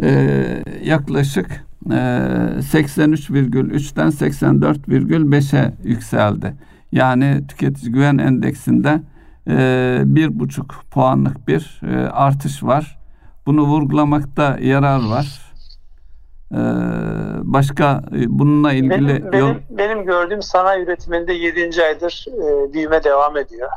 [0.02, 6.54] E, yaklaşık e, 83,3'ten 84,5'e yükseldi.
[6.92, 9.00] Yani tüketici güven endeksinde
[9.48, 12.98] e, bir buçuk puanlık bir e, artış var.
[13.46, 15.53] Bunu vurgulamakta yarar var.
[16.52, 16.56] Ee,
[17.42, 21.82] başka e, bununla ilgili benim, benim, benim gördüğüm sanayi üretiminde 7.
[21.84, 23.70] aydır e, büyüme devam ediyor.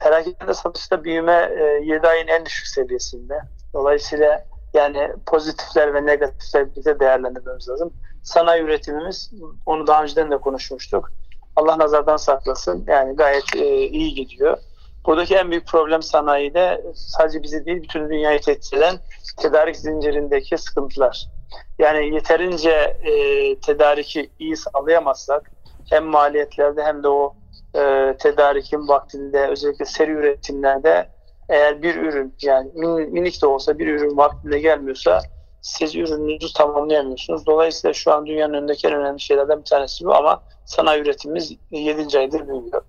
[0.00, 3.38] Perakende satışta büyüme e, 7 ayın en düşük seviyesinde.
[3.74, 7.92] Dolayısıyla yani pozitifler ve negatifler birlikte değerlendirmemiz lazım.
[8.22, 9.32] Sanayi üretimimiz,
[9.66, 11.12] onu daha önceden de konuşmuştuk.
[11.56, 12.84] Allah nazardan saklasın.
[12.86, 14.58] Yani gayet e, iyi gidiyor.
[15.06, 18.96] Buradaki en büyük problem sanayide sadece bizi değil bütün dünyayı tehdit eden
[19.36, 21.33] tedarik zincirindeki sıkıntılar.
[21.78, 23.12] Yani yeterince e,
[23.60, 25.50] tedariki iyi sağlayamazsak
[25.90, 27.34] hem maliyetlerde hem de o
[27.76, 31.08] e, tedarikin vaktinde özellikle seri üretimlerde
[31.48, 35.20] eğer bir ürün yani min, minik de olsa bir ürün vaktinde gelmiyorsa
[35.62, 37.46] siz ürününüzü tamamlayamıyorsunuz.
[37.46, 42.18] Dolayısıyla şu an dünyanın önündeki en önemli şeylerden bir tanesi bu ama sanayi üretimimiz 7.
[42.18, 42.82] aydır büyüyor.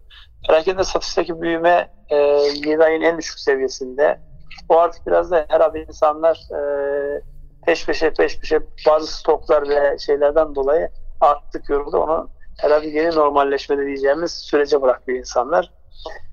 [0.47, 4.19] Perakende satıştaki büyüme e, 7 ayın en düşük seviyesinde.
[4.69, 7.21] O artık biraz da herhalde insanlar e,
[7.65, 10.89] peş peşe peş peşe bazı stoklar ve şeylerden dolayı
[11.21, 11.97] arttık yoruldu.
[11.97, 15.71] Onu herhalde yeni normalleşmede diyeceğimiz sürece bırakıyor insanlar.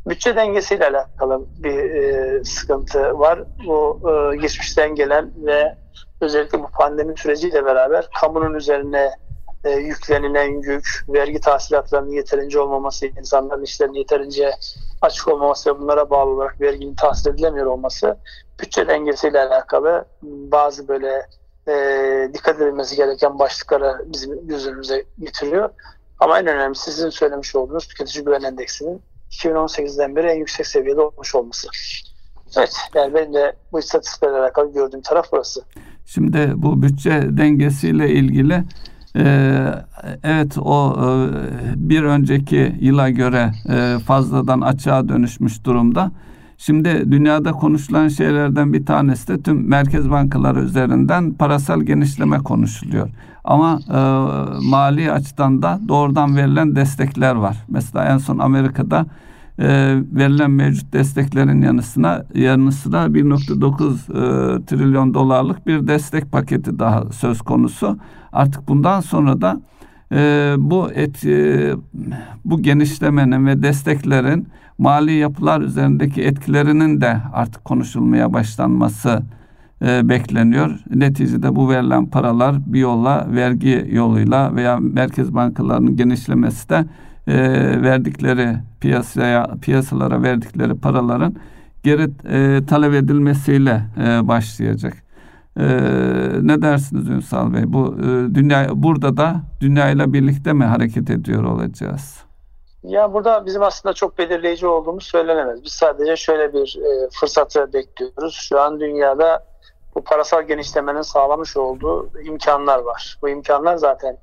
[0.06, 3.42] Bütçe dengesiyle alakalı bir e, sıkıntı var.
[3.66, 5.76] Bu e, geçmişten gelen ve
[6.20, 9.10] özellikle bu pandemi süreciyle beraber kamunun üzerine
[9.64, 14.50] e, yüklenilen yük, vergi tahsilatlarının yeterince olmaması, insanların işlerini yeterince
[15.02, 18.16] açık olmaması ve bunlara bağlı olarak verginin tahsil edilemiyor olması
[18.60, 21.26] bütçe dengesiyle alakalı bazı böyle
[21.68, 21.74] e,
[22.34, 25.70] dikkat edilmesi gereken başlıkları bizim gözümüze getiriyor.
[26.20, 31.34] Ama en önemlisi sizin söylemiş olduğunuz tüketici güven endeksinin 2018'den beri en yüksek seviyede olmuş
[31.34, 31.68] olması.
[32.56, 35.62] Evet, yani benim de bu istatistiklerle alakalı gördüğüm taraf burası.
[36.06, 38.64] Şimdi bu bütçe dengesiyle ilgili
[39.16, 39.64] e,
[40.22, 41.08] evet o e,
[41.76, 46.10] bir önceki yıla göre e, fazladan açığa dönüşmüş durumda.
[46.58, 53.08] Şimdi dünyada konuşulan şeylerden bir tanesi de tüm merkez bankaları üzerinden parasal genişleme konuşuluyor.
[53.44, 54.00] Ama e,
[54.70, 57.56] mali açıdan da doğrudan verilen destekler var.
[57.68, 59.06] Mesela en son Amerika'da
[59.58, 59.66] e,
[60.12, 67.12] verilen mevcut desteklerin yanı sıra, yanı sıra 1.9 e, trilyon dolarlık bir destek paketi daha
[67.12, 67.98] söz konusu.
[68.32, 69.60] Artık bundan sonra da
[70.12, 71.72] e, bu et, e,
[72.44, 79.22] bu genişlemenin ve desteklerin mali yapılar üzerindeki etkilerinin de artık konuşulmaya başlanması
[79.82, 80.78] e, bekleniyor.
[80.94, 86.84] Neticede bu verilen paralar bir yolla vergi yoluyla veya merkez bankalarının genişlemesi de
[87.26, 87.34] e,
[87.82, 91.36] verdikleri piyasaya piyasalara verdikleri paraların
[91.82, 94.92] geri e, talep edilmesiyle e, başlayacak.
[95.56, 95.64] E,
[96.42, 97.62] ne dersiniz Ünsal Bey?
[97.66, 102.24] Bu e, dünya burada da dünyayla birlikte mi hareket ediyor olacağız?
[102.82, 105.64] Ya burada bizim aslında çok belirleyici olduğumuz söylenemez.
[105.64, 108.34] Biz sadece şöyle bir e, fırsatı bekliyoruz.
[108.34, 109.44] Şu an dünyada
[109.94, 113.18] bu parasal genişlemenin sağlamış olduğu imkanlar var.
[113.22, 114.16] Bu imkanlar zaten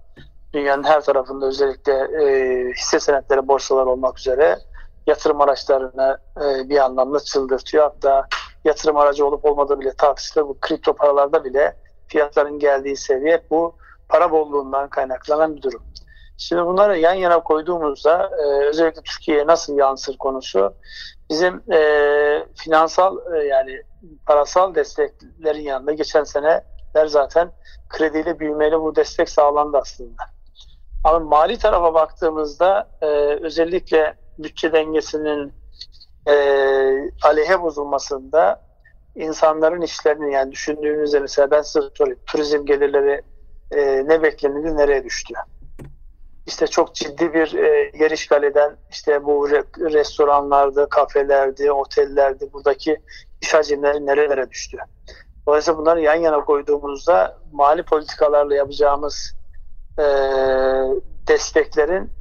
[0.54, 4.58] dünyanın her tarafında özellikle e, hisse senetleri borsalar olmak üzere
[5.08, 7.84] yatırım araçlarını e, bir anlamda çıldırtıyor.
[7.84, 8.28] Hatta
[8.66, 10.48] yatırım aracı olup olmadığı bile tartışılır.
[10.48, 11.76] Bu kripto paralarda bile
[12.08, 13.76] fiyatların geldiği seviye bu
[14.10, 15.84] para bolluğundan kaynaklanan bir durum.
[16.38, 20.74] Şimdi bunları yan yana koyduğumuzda e, özellikle Türkiye'ye nasıl yansır konusu
[21.30, 21.80] bizim e,
[22.56, 23.82] finansal e, yani
[24.26, 27.52] parasal desteklerin yanında geçen seneler zaten
[27.90, 30.24] krediyle büyümeyle bu destek sağlandı aslında.
[31.04, 33.06] Ama mali tarafa baktığımızda e,
[33.42, 35.54] özellikle bütçe dengesinin
[36.28, 36.34] e,
[37.24, 38.62] aleyhe bozulmasında
[39.16, 43.22] insanların işlerini yani düşündüğünüzde mesela ben size sorayım turizm gelirleri
[43.72, 45.34] e, ne beklenildi nereye düştü?
[46.48, 52.98] İşte çok ciddi bir e, yer işgal eden işte bu re, restoranlardı, kafelerdi, otellerdi buradaki
[53.42, 54.78] iş hacimleri nerelere düştü?
[55.48, 59.36] Dolayısıyla bunları yan yana koyduğumuzda mali politikalarla yapacağımız
[60.00, 60.04] e,
[61.40, 62.12] desteklerin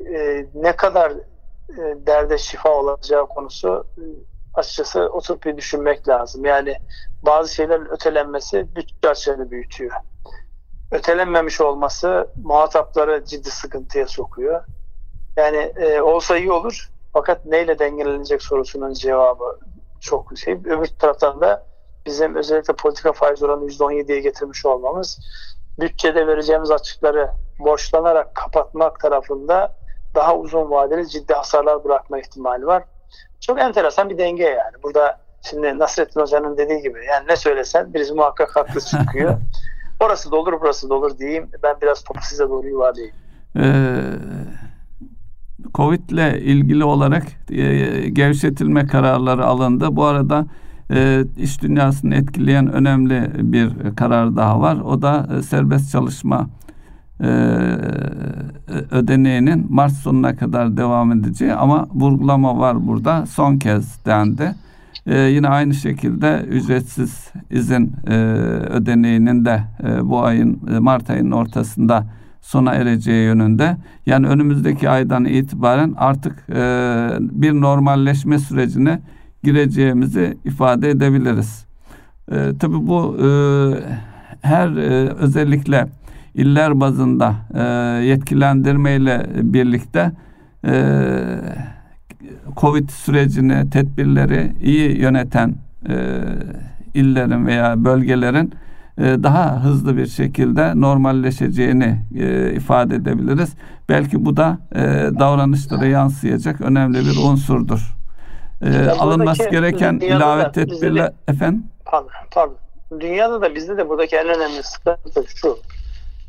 [0.00, 4.02] e, ne kadar e, derde şifa olacağı konusu e,
[4.54, 6.44] açıkçası oturup bir düşünmek lazım.
[6.44, 6.76] Yani
[7.22, 9.92] bazı şeylerin ötelenmesi bütçe açığını büyütüyor.
[10.92, 14.64] Ötelenmemiş olması muhatapları ciddi sıkıntıya sokuyor.
[15.36, 19.58] Yani e, olsa iyi olur fakat neyle dengelenecek sorusunun cevabı
[20.00, 20.54] çok şey.
[20.54, 21.66] Öbür taraftan da
[22.06, 25.18] bizim özellikle politika faiz oranı %17'ye getirmiş olmamız
[25.80, 29.74] bütçede vereceğimiz açıkları borçlanarak kapatmak tarafında
[30.14, 32.84] daha uzun vadeli ciddi hasarlar bırakma ihtimali var.
[33.40, 34.82] Çok enteresan bir denge yani.
[34.82, 39.34] Burada şimdi Nasrettin Hoca'nın dediği gibi yani ne söylesen birisi muhakkak haklı çıkıyor.
[40.00, 41.50] Orası da olur burası da olur diyeyim.
[41.62, 43.14] Ben biraz topu size doğru yuvarlayayım.
[43.56, 43.62] Ee,
[45.74, 49.96] Covid ile ilgili olarak e, gevşetilme kararları alındı.
[49.96, 50.46] Bu arada
[50.90, 54.76] e, iş dünyasını etkileyen önemli bir karar daha var.
[54.76, 56.48] O da e, serbest çalışma
[58.90, 63.26] ödeneğinin Mart sonuna kadar devam edeceği ama vurgulama var burada.
[63.26, 64.54] Son kez dendi.
[65.06, 68.14] E, yine aynı şekilde ücretsiz izin e,
[68.70, 72.06] ödeneğinin de e, bu ayın e, Mart ayının ortasında
[72.40, 73.76] sona ereceği yönünde.
[74.06, 76.54] Yani önümüzdeki aydan itibaren artık e,
[77.20, 79.00] bir normalleşme sürecine
[79.42, 81.66] gireceğimizi ifade edebiliriz.
[82.32, 83.28] E, tabii bu e,
[84.40, 85.86] her e, özellikle
[86.36, 87.62] iller bazında e,
[88.04, 90.12] yetkilendirmeyle birlikte
[90.66, 90.82] e,
[92.56, 95.54] Covid sürecini, tedbirleri iyi yöneten
[95.88, 95.94] e,
[96.94, 98.54] illerin veya bölgelerin
[98.98, 101.98] e, daha hızlı bir şekilde normalleşeceğini
[102.56, 103.54] ifade edebiliriz.
[103.88, 104.58] Belki bu da
[105.18, 107.96] davranışlara yansıyacak önemli bir unsurdur.
[108.62, 111.64] E, alınması gereken ilave tedbirler efendim?
[111.84, 112.56] Pardon, pardon.
[113.00, 115.58] Dünyada da bizde de buradaki en önemli sıkıntı şu.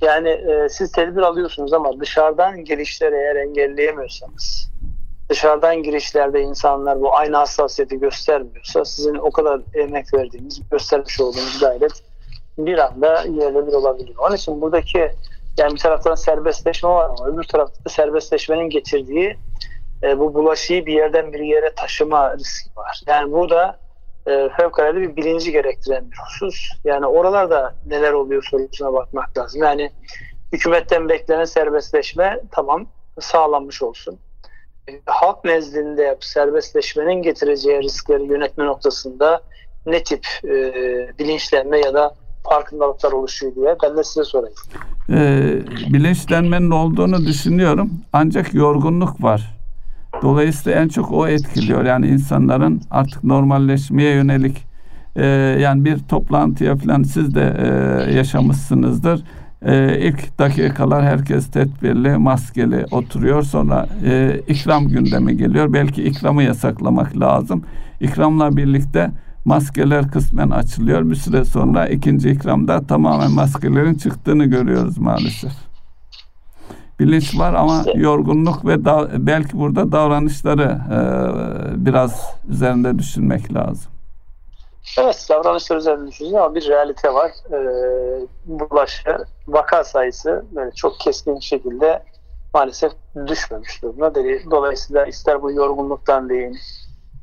[0.01, 4.71] Yani e, siz tedbir alıyorsunuz ama dışarıdan girişleri eğer engelleyemiyorsanız
[5.29, 12.03] dışarıdan girişlerde insanlar bu aynı hassasiyeti göstermiyorsa sizin o kadar emek verdiğiniz, göstermiş olduğunuz gayret
[12.57, 14.17] bir anda yerle bir olabiliyor.
[14.27, 15.12] Onun için buradaki
[15.57, 19.38] yani bir taraftan serbestleşme var ama öbür tarafta da serbestleşmenin getirdiği
[20.03, 23.01] e, bu bulaşıyı bir yerden bir yere taşıma riski var.
[23.07, 23.79] Yani burada
[24.28, 26.70] e, fevkalade bir bilinci gerektiren bir husus.
[26.84, 29.63] Yani oralarda neler oluyor sorusuna bakmak lazım.
[29.63, 29.92] Yani
[30.54, 32.86] hükümetten beklenen serbestleşme tamam
[33.20, 34.20] sağlanmış olsun.
[34.90, 39.42] E, halk nezdinde serbestleşmenin getireceği riskleri yönetme noktasında
[39.86, 40.50] ne tip e,
[41.20, 42.16] bilinçlenme ya da
[42.50, 44.56] farkındalıklar oluşuyor diye ben de size sorayım.
[45.10, 45.60] Ee,
[45.94, 49.57] bilinçlenmenin olduğunu düşünüyorum ancak yorgunluk var.
[50.21, 51.86] Dolayısıyla en çok o etkiliyor.
[51.86, 54.67] Yani insanların artık normalleşmeye yönelik
[55.15, 55.25] e,
[55.62, 57.67] yani bir toplantıya falan siz de e,
[58.13, 59.23] yaşamışsınızdır.
[59.65, 63.43] E, ilk dakikalar herkes tedbirli, maskeli oturuyor.
[63.43, 65.73] Sonra e, ikram gündemi geliyor.
[65.73, 67.63] Belki ikramı yasaklamak lazım.
[68.01, 69.12] İkramla birlikte
[69.45, 71.10] maskeler kısmen açılıyor.
[71.10, 75.66] Bir süre sonra ikinci ikramda tamamen maskelerin çıktığını görüyoruz maalesef.
[76.99, 80.99] Bilinç var ama yorgunluk ve da, belki burada davranışları e,
[81.86, 83.91] biraz üzerinde düşünmek lazım.
[84.99, 87.31] Evet, davranışlar üzerinde düşünüyor ama bir realite var.
[87.51, 87.57] E,
[88.45, 92.03] bulaşı, vaka sayısı böyle çok keskin şekilde
[92.53, 92.91] maalesef
[93.27, 94.15] düşmemiş durumda.
[94.51, 96.57] Dolayısıyla ister bu yorgunluktan deyin,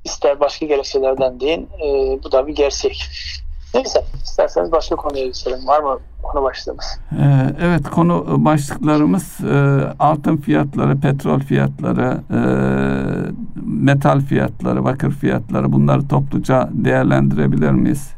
[0.04, 3.10] ister başka gerekçelerden deyin, e, bu da bir gerçek.
[3.74, 5.66] Neyse isterseniz başka konuya geçelim.
[5.66, 6.98] Var mı konu başlığımız?
[7.12, 12.40] Ee, evet konu başlıklarımız e, altın fiyatları, petrol fiyatları, e,
[13.66, 18.10] metal fiyatları, bakır fiyatları bunları topluca değerlendirebilir miyiz?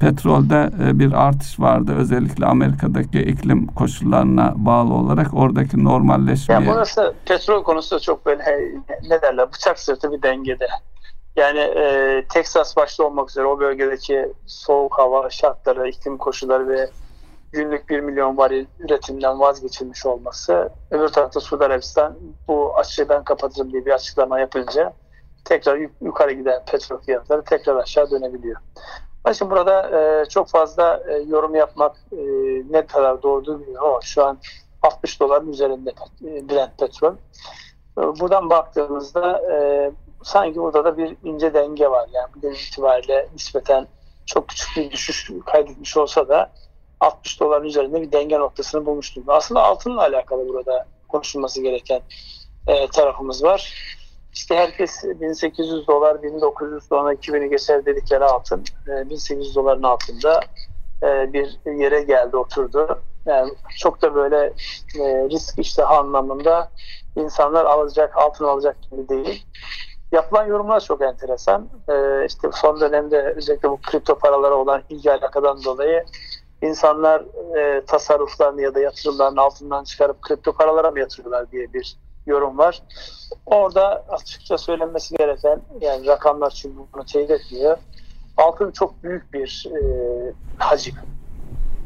[0.00, 1.94] Petrolde e, bir artış vardı.
[1.96, 6.60] Özellikle Amerika'daki iklim koşullarına bağlı olarak oradaki normalleşmeye.
[6.60, 8.42] Ya burası petrol konusu çok böyle
[9.10, 10.66] ne derler bıçak sırtı bir dengede.
[11.36, 16.90] Yani e, Texas başta olmak üzere o bölgedeki soğuk hava şartları, iklim koşulları ve
[17.52, 20.70] günlük 1 milyon varil üretimden vazgeçilmiş olması.
[20.90, 22.16] Öbür tarafta Suudi Arabistan
[22.48, 24.92] bu açığı ben kapatırım diye bir açıklama yapınca
[25.44, 28.60] tekrar yukarı giden petrol fiyatları tekrar aşağı dönebiliyor.
[29.38, 32.16] Şimdi burada e, çok fazla e, yorum yapmak e,
[32.70, 34.38] ne kadar doğru bilmiyorum ama şu an
[34.82, 35.90] 60 doların üzerinde
[36.24, 37.14] e, Brent petrol.
[37.98, 39.90] E, buradan baktığımızda e,
[40.24, 42.08] sanki burada da bir ince denge var.
[42.12, 43.86] Yani bugün itibariyle nispeten
[44.26, 46.50] çok küçük bir düşüş kaydetmiş olsa da
[47.00, 49.14] 60 doların üzerinde bir denge noktasını bulmuş.
[49.28, 52.00] Aslında altınla alakalı burada konuşulması gereken
[52.66, 53.74] e, tarafımız var.
[54.34, 60.40] İşte herkes 1800 dolar, 1900 dolar, 2000'i geçer dedikleri altın e, 1800 doların altında
[61.02, 63.02] e, bir yere geldi, oturdu.
[63.26, 64.36] Yani çok da böyle
[64.98, 66.70] e, risk iştahı anlamında
[67.16, 69.46] insanlar alacak, altın alacak gibi değil.
[70.14, 71.68] Yapılan yorumlar çok enteresan.
[71.88, 76.04] Ee, işte son dönemde özellikle bu kripto paralara olan ilgi alakadan dolayı
[76.62, 77.24] insanlar
[77.58, 81.96] e, tasarruflarını ya da yatırımlarını altından çıkarıp kripto paralara mı yatırıyorlar diye bir
[82.26, 82.82] yorum var.
[83.46, 87.78] Orada açıkça söylenmesi gereken yani rakamlar çünkü bunu teyit etmiyor.
[88.36, 89.80] Altın çok büyük bir e,
[90.58, 90.94] hacim.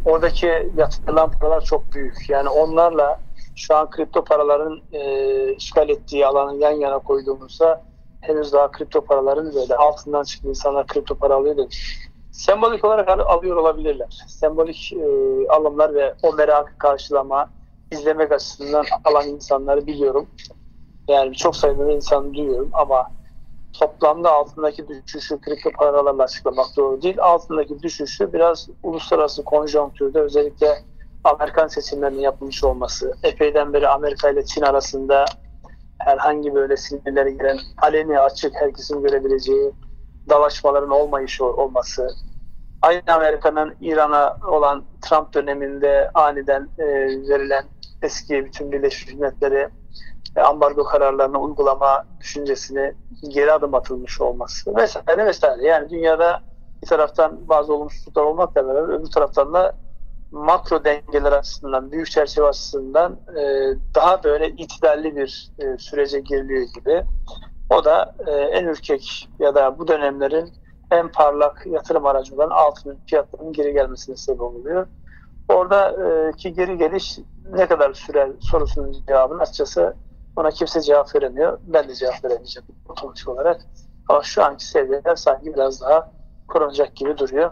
[0.06, 2.30] Oradaki yatırılan paralar çok büyük.
[2.30, 3.20] Yani onlarla
[3.56, 7.87] şu an kripto paraların e, işgal ettiği alanı yan yana koyduğumuzda
[8.20, 11.98] henüz daha kripto paraların böyle altından çıktı insanlar kripto para alıyor demiş.
[12.30, 14.24] Sembolik olarak alıyor olabilirler.
[14.26, 15.06] Sembolik e,
[15.48, 17.50] alımlar ve o merakı karşılama,
[17.92, 20.26] izlemek açısından alan insanları biliyorum.
[21.08, 23.10] Yani çok sayıda insan duyuyorum ama
[23.72, 27.16] toplamda altındaki düşüşü kripto paralarla açıklamak doğru değil.
[27.20, 30.78] Altındaki düşüşü biraz uluslararası konjonktürde özellikle
[31.24, 35.24] Amerikan seçimlerinin yapılmış olması, epeyden beri Amerika ile Çin arasında
[35.98, 39.72] herhangi böyle sinirlere giren aleni açık herkesin görebileceği
[40.28, 42.08] dalaşmaların olmayışı olması,
[42.82, 46.84] aynı Amerika'nın İran'a olan Trump döneminde aniden e,
[47.28, 47.64] verilen
[48.02, 49.68] eski bütün Birleşmiş Milletleri
[50.36, 52.94] e, ambargo kararlarını uygulama düşüncesini
[53.28, 55.66] geri adım atılmış olması vesaire vesaire.
[55.66, 56.40] Yani dünyada
[56.82, 59.72] bir taraftan bazı olumsuzluklar olmakla beraber öbür taraftan da
[60.30, 63.42] makro dengeler açısından, büyük çerçeve açısından e,
[63.94, 67.04] daha böyle itidalli bir e, sürece giriliyor gibi.
[67.70, 70.52] O da e, en ürkek ya da bu dönemlerin
[70.90, 74.86] en parlak yatırım aracı olan altının fiyatlarının geri gelmesine sebep oluyor.
[75.48, 77.18] Oradaki geri geliş
[77.52, 79.94] ne kadar sürer sorusunun cevabını açıkçası
[80.36, 81.58] ona kimse cevap veremiyor.
[81.62, 83.60] Ben de cevap veremeyeceğim otomatik olarak.
[84.08, 86.12] Ama şu anki seviyeler sanki biraz daha
[86.48, 87.50] korunacak gibi duruyor.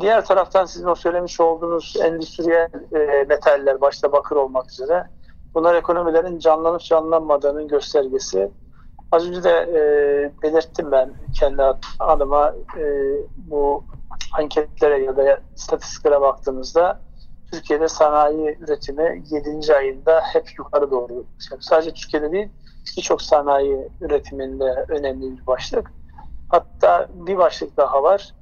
[0.00, 5.06] Diğer taraftan sizin o söylemiş olduğunuz endüstriyel e, metaller başta bakır olmak üzere
[5.54, 8.50] bunlar ekonomilerin canlanıp canlanmadığının göstergesi.
[9.12, 9.82] Az önce de e,
[10.42, 11.62] belirttim ben kendi
[11.98, 12.84] adıma e,
[13.36, 13.84] bu
[14.38, 17.00] anketlere ya da istatistiklere baktığımızda
[17.52, 19.74] Türkiye'de sanayi üretimi 7.
[19.74, 21.24] ayında hep yukarı doğru.
[21.60, 22.48] Sadece Türkiye'de değil
[22.96, 25.92] birçok sanayi üretiminde önemli bir başlık.
[26.48, 28.34] Hatta bir başlık daha var.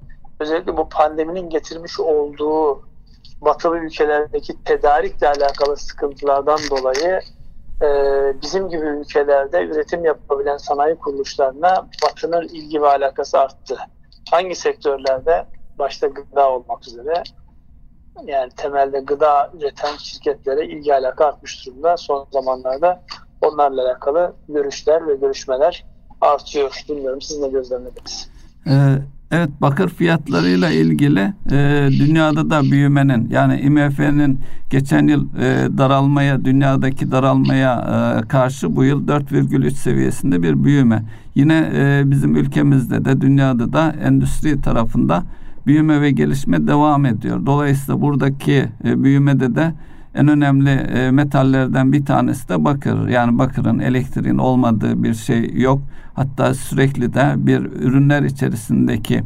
[0.42, 2.82] Özellikle bu pandeminin getirmiş olduğu
[3.40, 7.20] batılı ülkelerdeki tedarikle alakalı sıkıntılardan dolayı
[7.82, 7.88] e,
[8.42, 13.76] bizim gibi ülkelerde üretim yapabilen sanayi kuruluşlarına batının ilgi ve alakası arttı.
[14.30, 15.46] Hangi sektörlerde?
[15.78, 17.22] Başta gıda olmak üzere
[18.24, 21.96] yani temelde gıda üreten şirketlere ilgi alaka artmış durumda.
[21.96, 23.02] Son zamanlarda
[23.40, 25.84] onlarla alakalı görüşler ve görüşmeler
[26.20, 26.84] artıyor.
[26.88, 28.30] Bilmiyorum siz ne gözlemlediniz?
[28.66, 28.72] Ee,
[29.32, 37.10] evet bakır fiyatlarıyla ilgili e, dünyada da büyümenin yani IMF'nin geçen yıl e, daralmaya dünyadaki
[37.10, 37.74] daralmaya
[38.24, 41.02] e, karşı bu yıl 4,3 seviyesinde bir büyüme.
[41.34, 45.22] Yine e, bizim ülkemizde de dünyada da endüstri tarafında
[45.66, 47.46] büyüme ve gelişme devam ediyor.
[47.46, 49.72] Dolayısıyla buradaki e, büyümede de
[50.14, 53.08] en önemli e, metallerden bir tanesi de bakır.
[53.08, 55.82] Yani bakırın elektriğin olmadığı bir şey yok.
[56.14, 59.22] Hatta sürekli de bir ürünler içerisindeki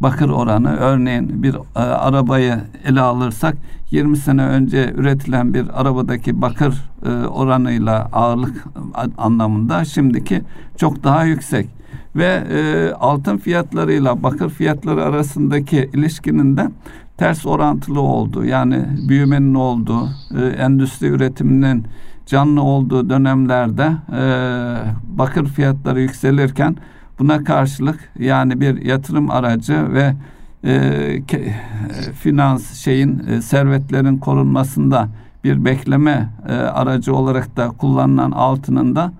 [0.00, 3.56] bakır oranı örneğin bir e, arabayı ele alırsak
[3.90, 8.64] 20 sene önce üretilen bir arabadaki bakır e, oranıyla ağırlık
[9.18, 10.42] anlamında şimdiki
[10.76, 11.66] çok daha yüksek
[12.16, 16.70] ve e, altın fiyatlarıyla bakır fiyatları arasındaki ilişkinin de
[17.20, 20.08] ters orantılı olduğu yani büyümenin olduğu,
[20.38, 21.84] e, endüstri üretiminin
[22.26, 24.22] canlı olduğu dönemlerde e,
[25.18, 26.76] bakır fiyatları yükselirken
[27.18, 30.14] buna karşılık yani bir yatırım aracı ve
[30.64, 31.54] e, ke,
[32.20, 35.08] finans şeyin e, servetlerin korunmasında
[35.44, 39.12] bir bekleme e, aracı olarak da kullanılan altının da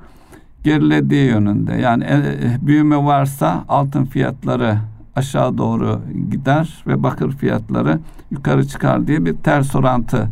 [0.65, 1.75] gerilediği yönünde.
[1.75, 2.19] Yani e,
[2.67, 4.79] büyüme varsa altın fiyatları
[5.17, 6.01] aşağı doğru
[6.31, 7.99] gider ve bakır fiyatları
[8.31, 10.29] yukarı çıkar diye bir ters orantı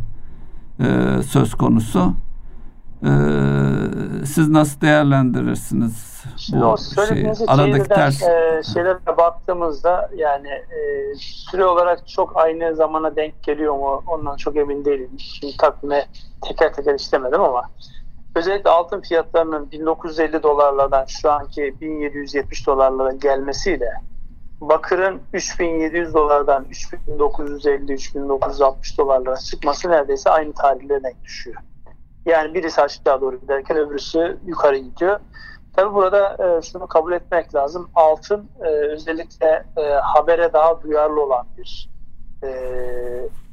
[0.81, 0.87] e,
[1.23, 2.13] söz konusu.
[3.03, 3.11] E,
[4.27, 6.77] siz nasıl değerlendirirsiniz Şimdi bu
[7.09, 7.33] şeyi?
[7.47, 14.03] Aradaki ters e, şeylere baktığımızda yani e, süre olarak çok aynı zamana denk geliyor mu
[14.07, 15.11] ondan çok emin değilim.
[15.19, 16.07] Şimdi takvime
[16.49, 17.63] teker teker istemedim ama
[18.35, 23.91] özellikle altın fiyatlarının 1950 dolarlardan şu anki 1770 dolarlara gelmesiyle
[24.61, 31.57] bakırın 3700 dolardan 3950-3960 dolarlara çıkması neredeyse aynı tarihlere denk düşüyor.
[32.27, 35.21] Yani birisi aşağı doğru giderken öbürüsü yukarı gidiyor.
[35.77, 37.91] Tabi burada e, şunu kabul etmek lazım.
[37.95, 41.91] Altın e, özellikle e, habere daha duyarlı olan bir
[42.43, 42.51] e,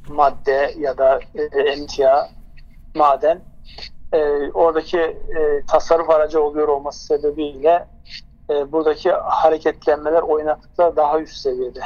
[0.08, 2.28] madde ya da e, emtia,
[2.94, 3.40] maden.
[4.12, 7.86] E, oradaki e, tasarruf aracı oluyor olması sebebiyle
[8.50, 11.80] e, buradaki hareketlenmeler oynaklıkla daha üst seviyede.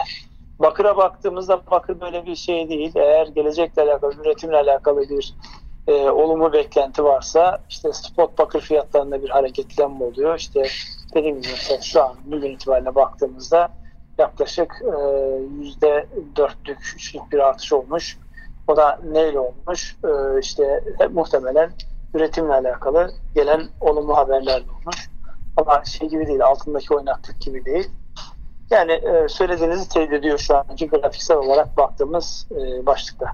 [0.60, 2.92] Bakır'a baktığımızda bakır böyle bir şey değil.
[2.94, 5.34] Eğer gelecekle alakalı, üretimle alakalı bir
[5.86, 10.38] e, olumlu beklenti varsa işte spot bakır fiyatlarında bir hareketlenme oluyor.
[10.38, 10.62] İşte
[11.14, 11.52] dediğim gibi
[11.82, 13.68] şu an bugün itibariyle baktığımızda
[14.18, 14.82] yaklaşık
[15.58, 18.18] yüzde e, dörtlük, üçlük bir artış olmuş.
[18.66, 19.96] O da neyle olmuş?
[20.04, 21.72] E, işte muhtemelen
[22.14, 25.10] üretimle alakalı gelen olumlu haberler olmuş.
[25.56, 27.88] Ama şey gibi değil, altındaki oynaklık gibi değil.
[28.70, 33.26] Yani e, söylediğinizi teyit ediyor şu anki grafiksel olarak baktığımız e, başlıkta.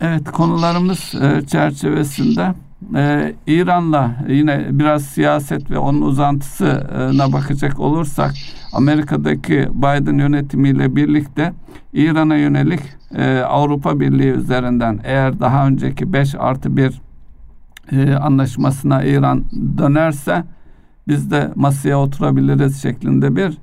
[0.00, 2.54] Evet konularımız e, çerçevesinde
[2.96, 8.34] e, İran'la yine biraz siyaset ve onun uzantısına bakacak olursak
[8.72, 11.52] Amerika'daki Biden yönetimiyle birlikte
[11.92, 12.80] İran'a yönelik
[13.14, 17.05] e, Avrupa Birliği üzerinden eğer daha önceki 5 artı 1
[17.92, 19.44] e, anlaşmasına İran
[19.78, 20.44] dönerse
[21.08, 23.58] biz de masaya oturabiliriz şeklinde bir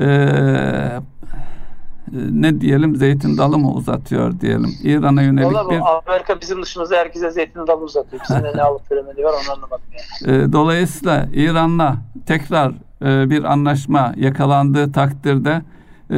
[0.00, 1.00] e,
[2.12, 4.74] ne diyelim zeytin dalı mı uzatıyor diyelim.
[4.82, 5.80] İran'a yönelik Olur bir...
[6.08, 8.22] Amerika bizim dışımızda herkese zeytin dalı uzatıyor.
[8.22, 9.84] Bizim ne alıp veremedi var onu anlamadım
[10.26, 10.36] yani.
[10.36, 11.96] E, dolayısıyla İran'la
[12.26, 15.62] tekrar e, bir anlaşma yakalandığı takdirde
[16.10, 16.16] e,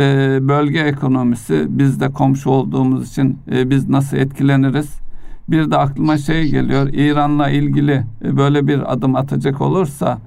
[0.48, 5.01] bölge ekonomisi biz de komşu olduğumuz için e, biz nasıl etkileniriz?
[5.49, 6.88] Bir de aklıma şey geliyor.
[6.93, 10.18] İran'la ilgili e, böyle bir adım atacak olursa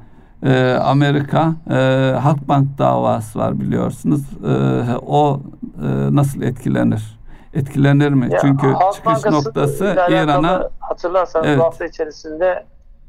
[0.45, 1.73] e, Amerika e,
[2.21, 4.21] Halkbank davası var biliyorsunuz.
[4.43, 5.39] E, o
[5.83, 7.19] e, nasıl etkilenir?
[7.53, 8.29] Etkilenir mi?
[8.31, 11.59] Ya, Çünkü Halk çıkış Bankası noktası İran'a hatırlarsanız evet.
[11.59, 12.65] bu hafta içerisinde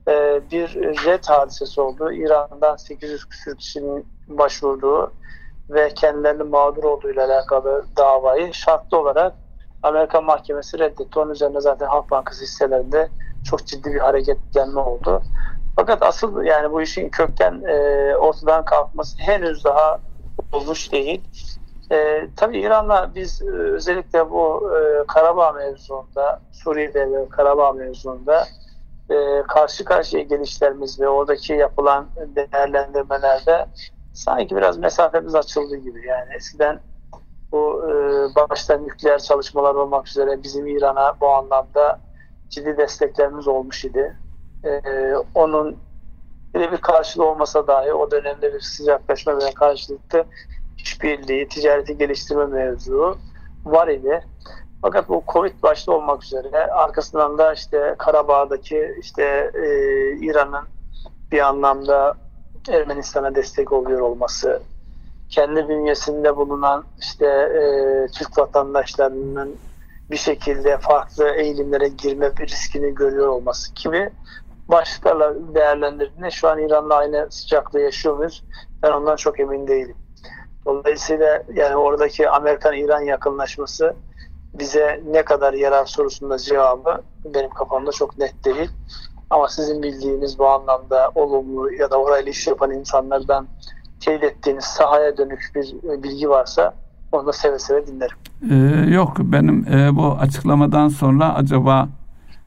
[0.09, 2.13] e, bir jet hadisesi oldu.
[2.13, 5.13] İran'dan 800 küsur kişinin başvurduğu
[5.71, 9.33] ve kendilerinin mağdur olduğu ile alakalı davayı şartlı olarak
[9.85, 11.19] Amerikan mahkemesi reddetti.
[11.19, 13.09] Onun üzerine zaten Halk Bankası hisselerinde
[13.45, 15.23] çok ciddi bir hareketlenme oldu.
[15.77, 19.99] Fakat asıl yani bu işin kökten e, ortadan kalkması henüz daha
[20.53, 21.21] olmuş değil.
[21.93, 28.47] E, tabii İran'la biz e, özellikle bu e, Karabağ mevzuunda, Suriye'de ve Karabağ mevzuunda
[29.11, 32.07] e, karşı karşıya gelişlerimiz ve oradaki yapılan
[32.37, 33.67] değerlendirmelerde
[34.13, 36.07] sanki biraz mesafemiz açıldı gibi.
[36.07, 36.81] Yani eskiden
[37.55, 37.95] bu e,
[38.51, 42.01] başta nükleer çalışmalar olmak üzere bizim İran'a bu anlamda
[42.51, 44.17] ciddi desteklerimiz olmuş idi.
[44.65, 44.81] E,
[45.35, 45.77] onun
[46.55, 50.25] bir karşılığı olmasa dahi o dönemde bir sıcaklaşma ve karşılıklı
[50.79, 53.19] işbirliği, ticareti geliştirme mevzu
[53.65, 54.25] var idi.
[54.83, 59.67] Fakat bu Covid başta olmak üzere arkasından da işte Karabağ'daki işte e,
[60.17, 60.65] İran'ın
[61.33, 62.15] bir anlamda
[62.69, 64.63] Ermenistan'a destek oluyor olması,
[65.35, 67.63] kendi bünyesinde bulunan işte e,
[68.13, 69.57] Türk vatandaşlarının
[70.11, 74.11] bir şekilde farklı eğilimlere girme riskini görüyor olması gibi
[74.69, 78.45] başlıklarla değerlendirdiğinde şu an İran'la aynı sıcaklığı yaşıyor muyuz?
[78.83, 79.97] Ben ondan çok emin değilim.
[80.67, 83.95] Dolayısıyla yani oradaki Amerikan-İran yakınlaşması
[84.55, 88.71] bize ne kadar yarar sorusunda cevabı benim kafamda çok net değil.
[89.31, 93.49] Ama sizin bildiğiniz bu anlamda olumlu ya da orayla iş yapan insanlardan
[94.05, 96.75] teyit ettiğiniz sahaya dönük bir bilgi varsa
[97.13, 98.17] onu da seve seve dinlerim.
[98.51, 101.89] Ee, yok benim e, bu açıklamadan sonra acaba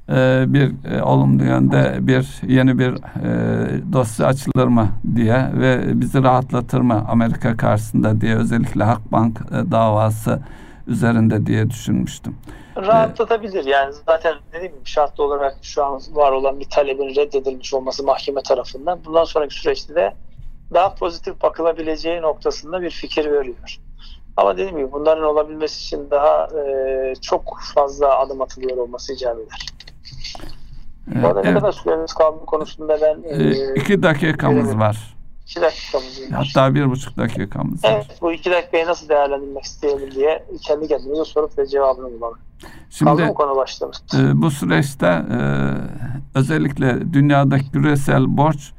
[0.10, 6.24] e, bir e, olumlu yönde bir yeni bir e, dosya açılır mı diye ve bizi
[6.24, 10.40] rahatlatır mı Amerika karşısında diye özellikle Halkbank e, davası
[10.88, 12.36] üzerinde diye düşünmüştüm.
[12.78, 18.04] Rahatlatabilir yani zaten dediğim gibi şartlı olarak şu an var olan bir talebin reddedilmiş olması
[18.04, 20.14] mahkeme tarafından bundan sonraki süreçte de
[20.74, 23.78] daha pozitif bakılabileceği noktasında bir fikir veriyor.
[24.38, 29.66] Ama dediğim gibi bunların olabilmesi için daha e, çok fazla adım atılıyor olması icap eder.
[31.14, 31.54] Evet, Bu arada evet.
[31.54, 33.24] ne kadar süremiz kaldı konusunda ben...
[33.24, 35.18] E, iki dakikamız var.
[35.48, 36.46] İki dakikamız var.
[36.46, 37.92] Hatta bir buçuk dakikamız var.
[37.92, 42.38] Evet bu iki dakikayı nasıl değerlendirmek isteyelim diye kendi kendimize sorup ve cevabını bulalım.
[42.90, 43.98] Şimdi konu başlamış.
[44.14, 45.40] E, bu süreçte e,
[46.36, 48.74] özellikle dünyadaki küresel borç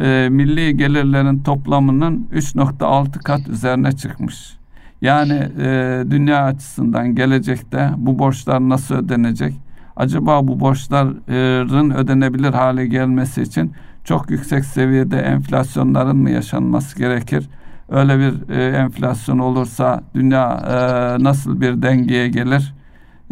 [0.00, 4.58] e, milli gelirlerin toplamının 3.6 kat üzerine çıkmış.
[5.00, 9.54] Yani e, dünya açısından gelecekte bu borçlar nasıl ödenecek?
[9.96, 13.72] Acaba bu borçların ödenebilir hale gelmesi için
[14.04, 17.48] çok yüksek seviyede enflasyonların mı yaşanması gerekir?
[17.88, 22.74] Öyle bir e, enflasyon olursa dünya e, nasıl bir dengeye gelir?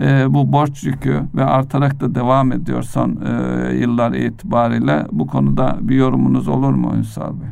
[0.03, 5.07] E, bu borç yükü ve artarak da devam ediyor son e, yıllar itibariyle.
[5.12, 7.49] Bu konuda bir yorumunuz olur mu Ünsal Bey?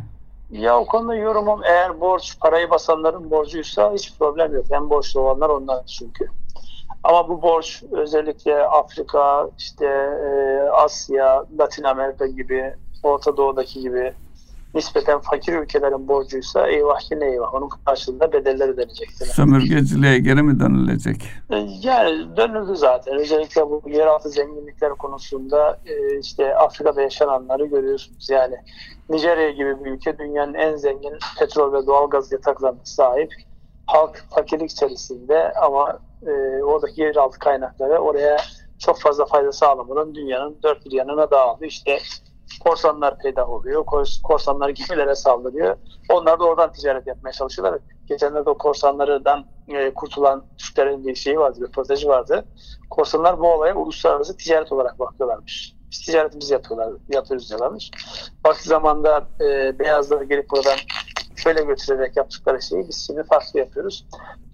[0.60, 4.64] Ya o konuda yorumum eğer borç parayı basanların borcuysa hiç problem yok.
[4.70, 6.28] En borçlu olanlar onlar çünkü.
[7.04, 14.12] Ama bu borç özellikle Afrika, işte e, Asya, Latin Amerika gibi, Orta Doğu'daki gibi
[14.74, 17.54] nispeten fakir ülkelerin borcuysa eyvah ki ne eyvah.
[17.54, 19.26] Onun karşılığında bedeller ödenecektir.
[19.26, 21.22] Sömürgeciliğe geri mi dönülecek?
[21.50, 23.14] E, yani dönüldü zaten.
[23.18, 28.30] Özellikle bu yeraltı zenginlikler konusunda e, işte Afrika'da yaşananları görüyorsunuz.
[28.30, 28.54] Yani
[29.08, 33.32] Nijerya gibi bir ülke dünyanın en zengin petrol ve doğal gaz yataklarına sahip.
[33.86, 38.36] Halk fakirlik içerisinde ama e, oradaki yeraltı kaynakları oraya
[38.78, 41.70] çok fazla fayda sağlamadan dünyanın dört bir yanına dağılıyor.
[41.70, 41.98] İşte
[42.60, 43.84] korsanlar peydah oluyor.
[44.22, 45.76] Korsanlar gemilere saldırıyor.
[46.08, 47.80] Onlar da oradan ticaret yapmaya çalışıyorlar.
[48.06, 52.44] Geçenlerde o korsanlardan e, kurtulan Türklerin bir şeyi vardı, bir röportajı vardı.
[52.90, 55.74] Korsanlar bu olaya uluslararası ticaret olarak bakıyorlarmış.
[55.90, 57.90] Biz ticaretimizi yapıyorlar, yapıyoruz diyorlarmış.
[58.46, 60.78] Vakti zamanda e, beyazlar gelip buradan
[61.36, 64.06] şöyle götürerek yaptıkları şeyi biz şimdi farklı yapıyoruz.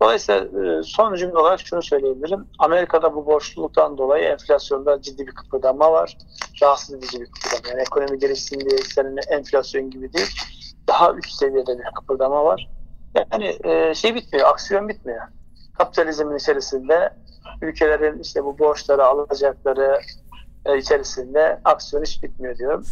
[0.03, 2.47] Dolayısıyla e, son cümle olarak şunu söyleyebilirim.
[2.59, 6.19] Amerika'da bu borçluluktan dolayı enflasyonda ciddi bir kıpırdanma var.
[6.63, 7.69] Rahatsız edici bir kıpırdanma.
[7.71, 10.31] Yani ekonomi gelişsin diye senin enflasyon gibi değil.
[10.89, 12.71] Daha üst seviyede bir kıpırdanma var.
[13.33, 15.23] Yani e, şey bitmiyor, aksiyon bitmiyor.
[15.79, 17.13] Kapitalizmin içerisinde
[17.63, 20.01] ülkelerin işte bu borçları alacakları
[20.67, 22.85] e, içerisinde aksiyon hiç bitmiyor diyorum.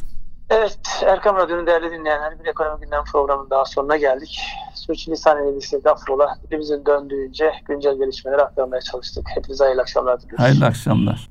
[0.50, 4.40] Evet, Erkam Radyo'nun değerli dinleyenler bir ekonomi gündem programının daha sonuna geldik.
[4.74, 6.38] Sürçülisan edildiysek affola.
[6.50, 9.26] Dilimizin döndüğünce güncel gelişmeleri aktarmaya çalıştık.
[9.34, 10.44] Hepinize hayırlı akşamlar diliyoruz.
[10.44, 11.28] Hayırlı akşamlar.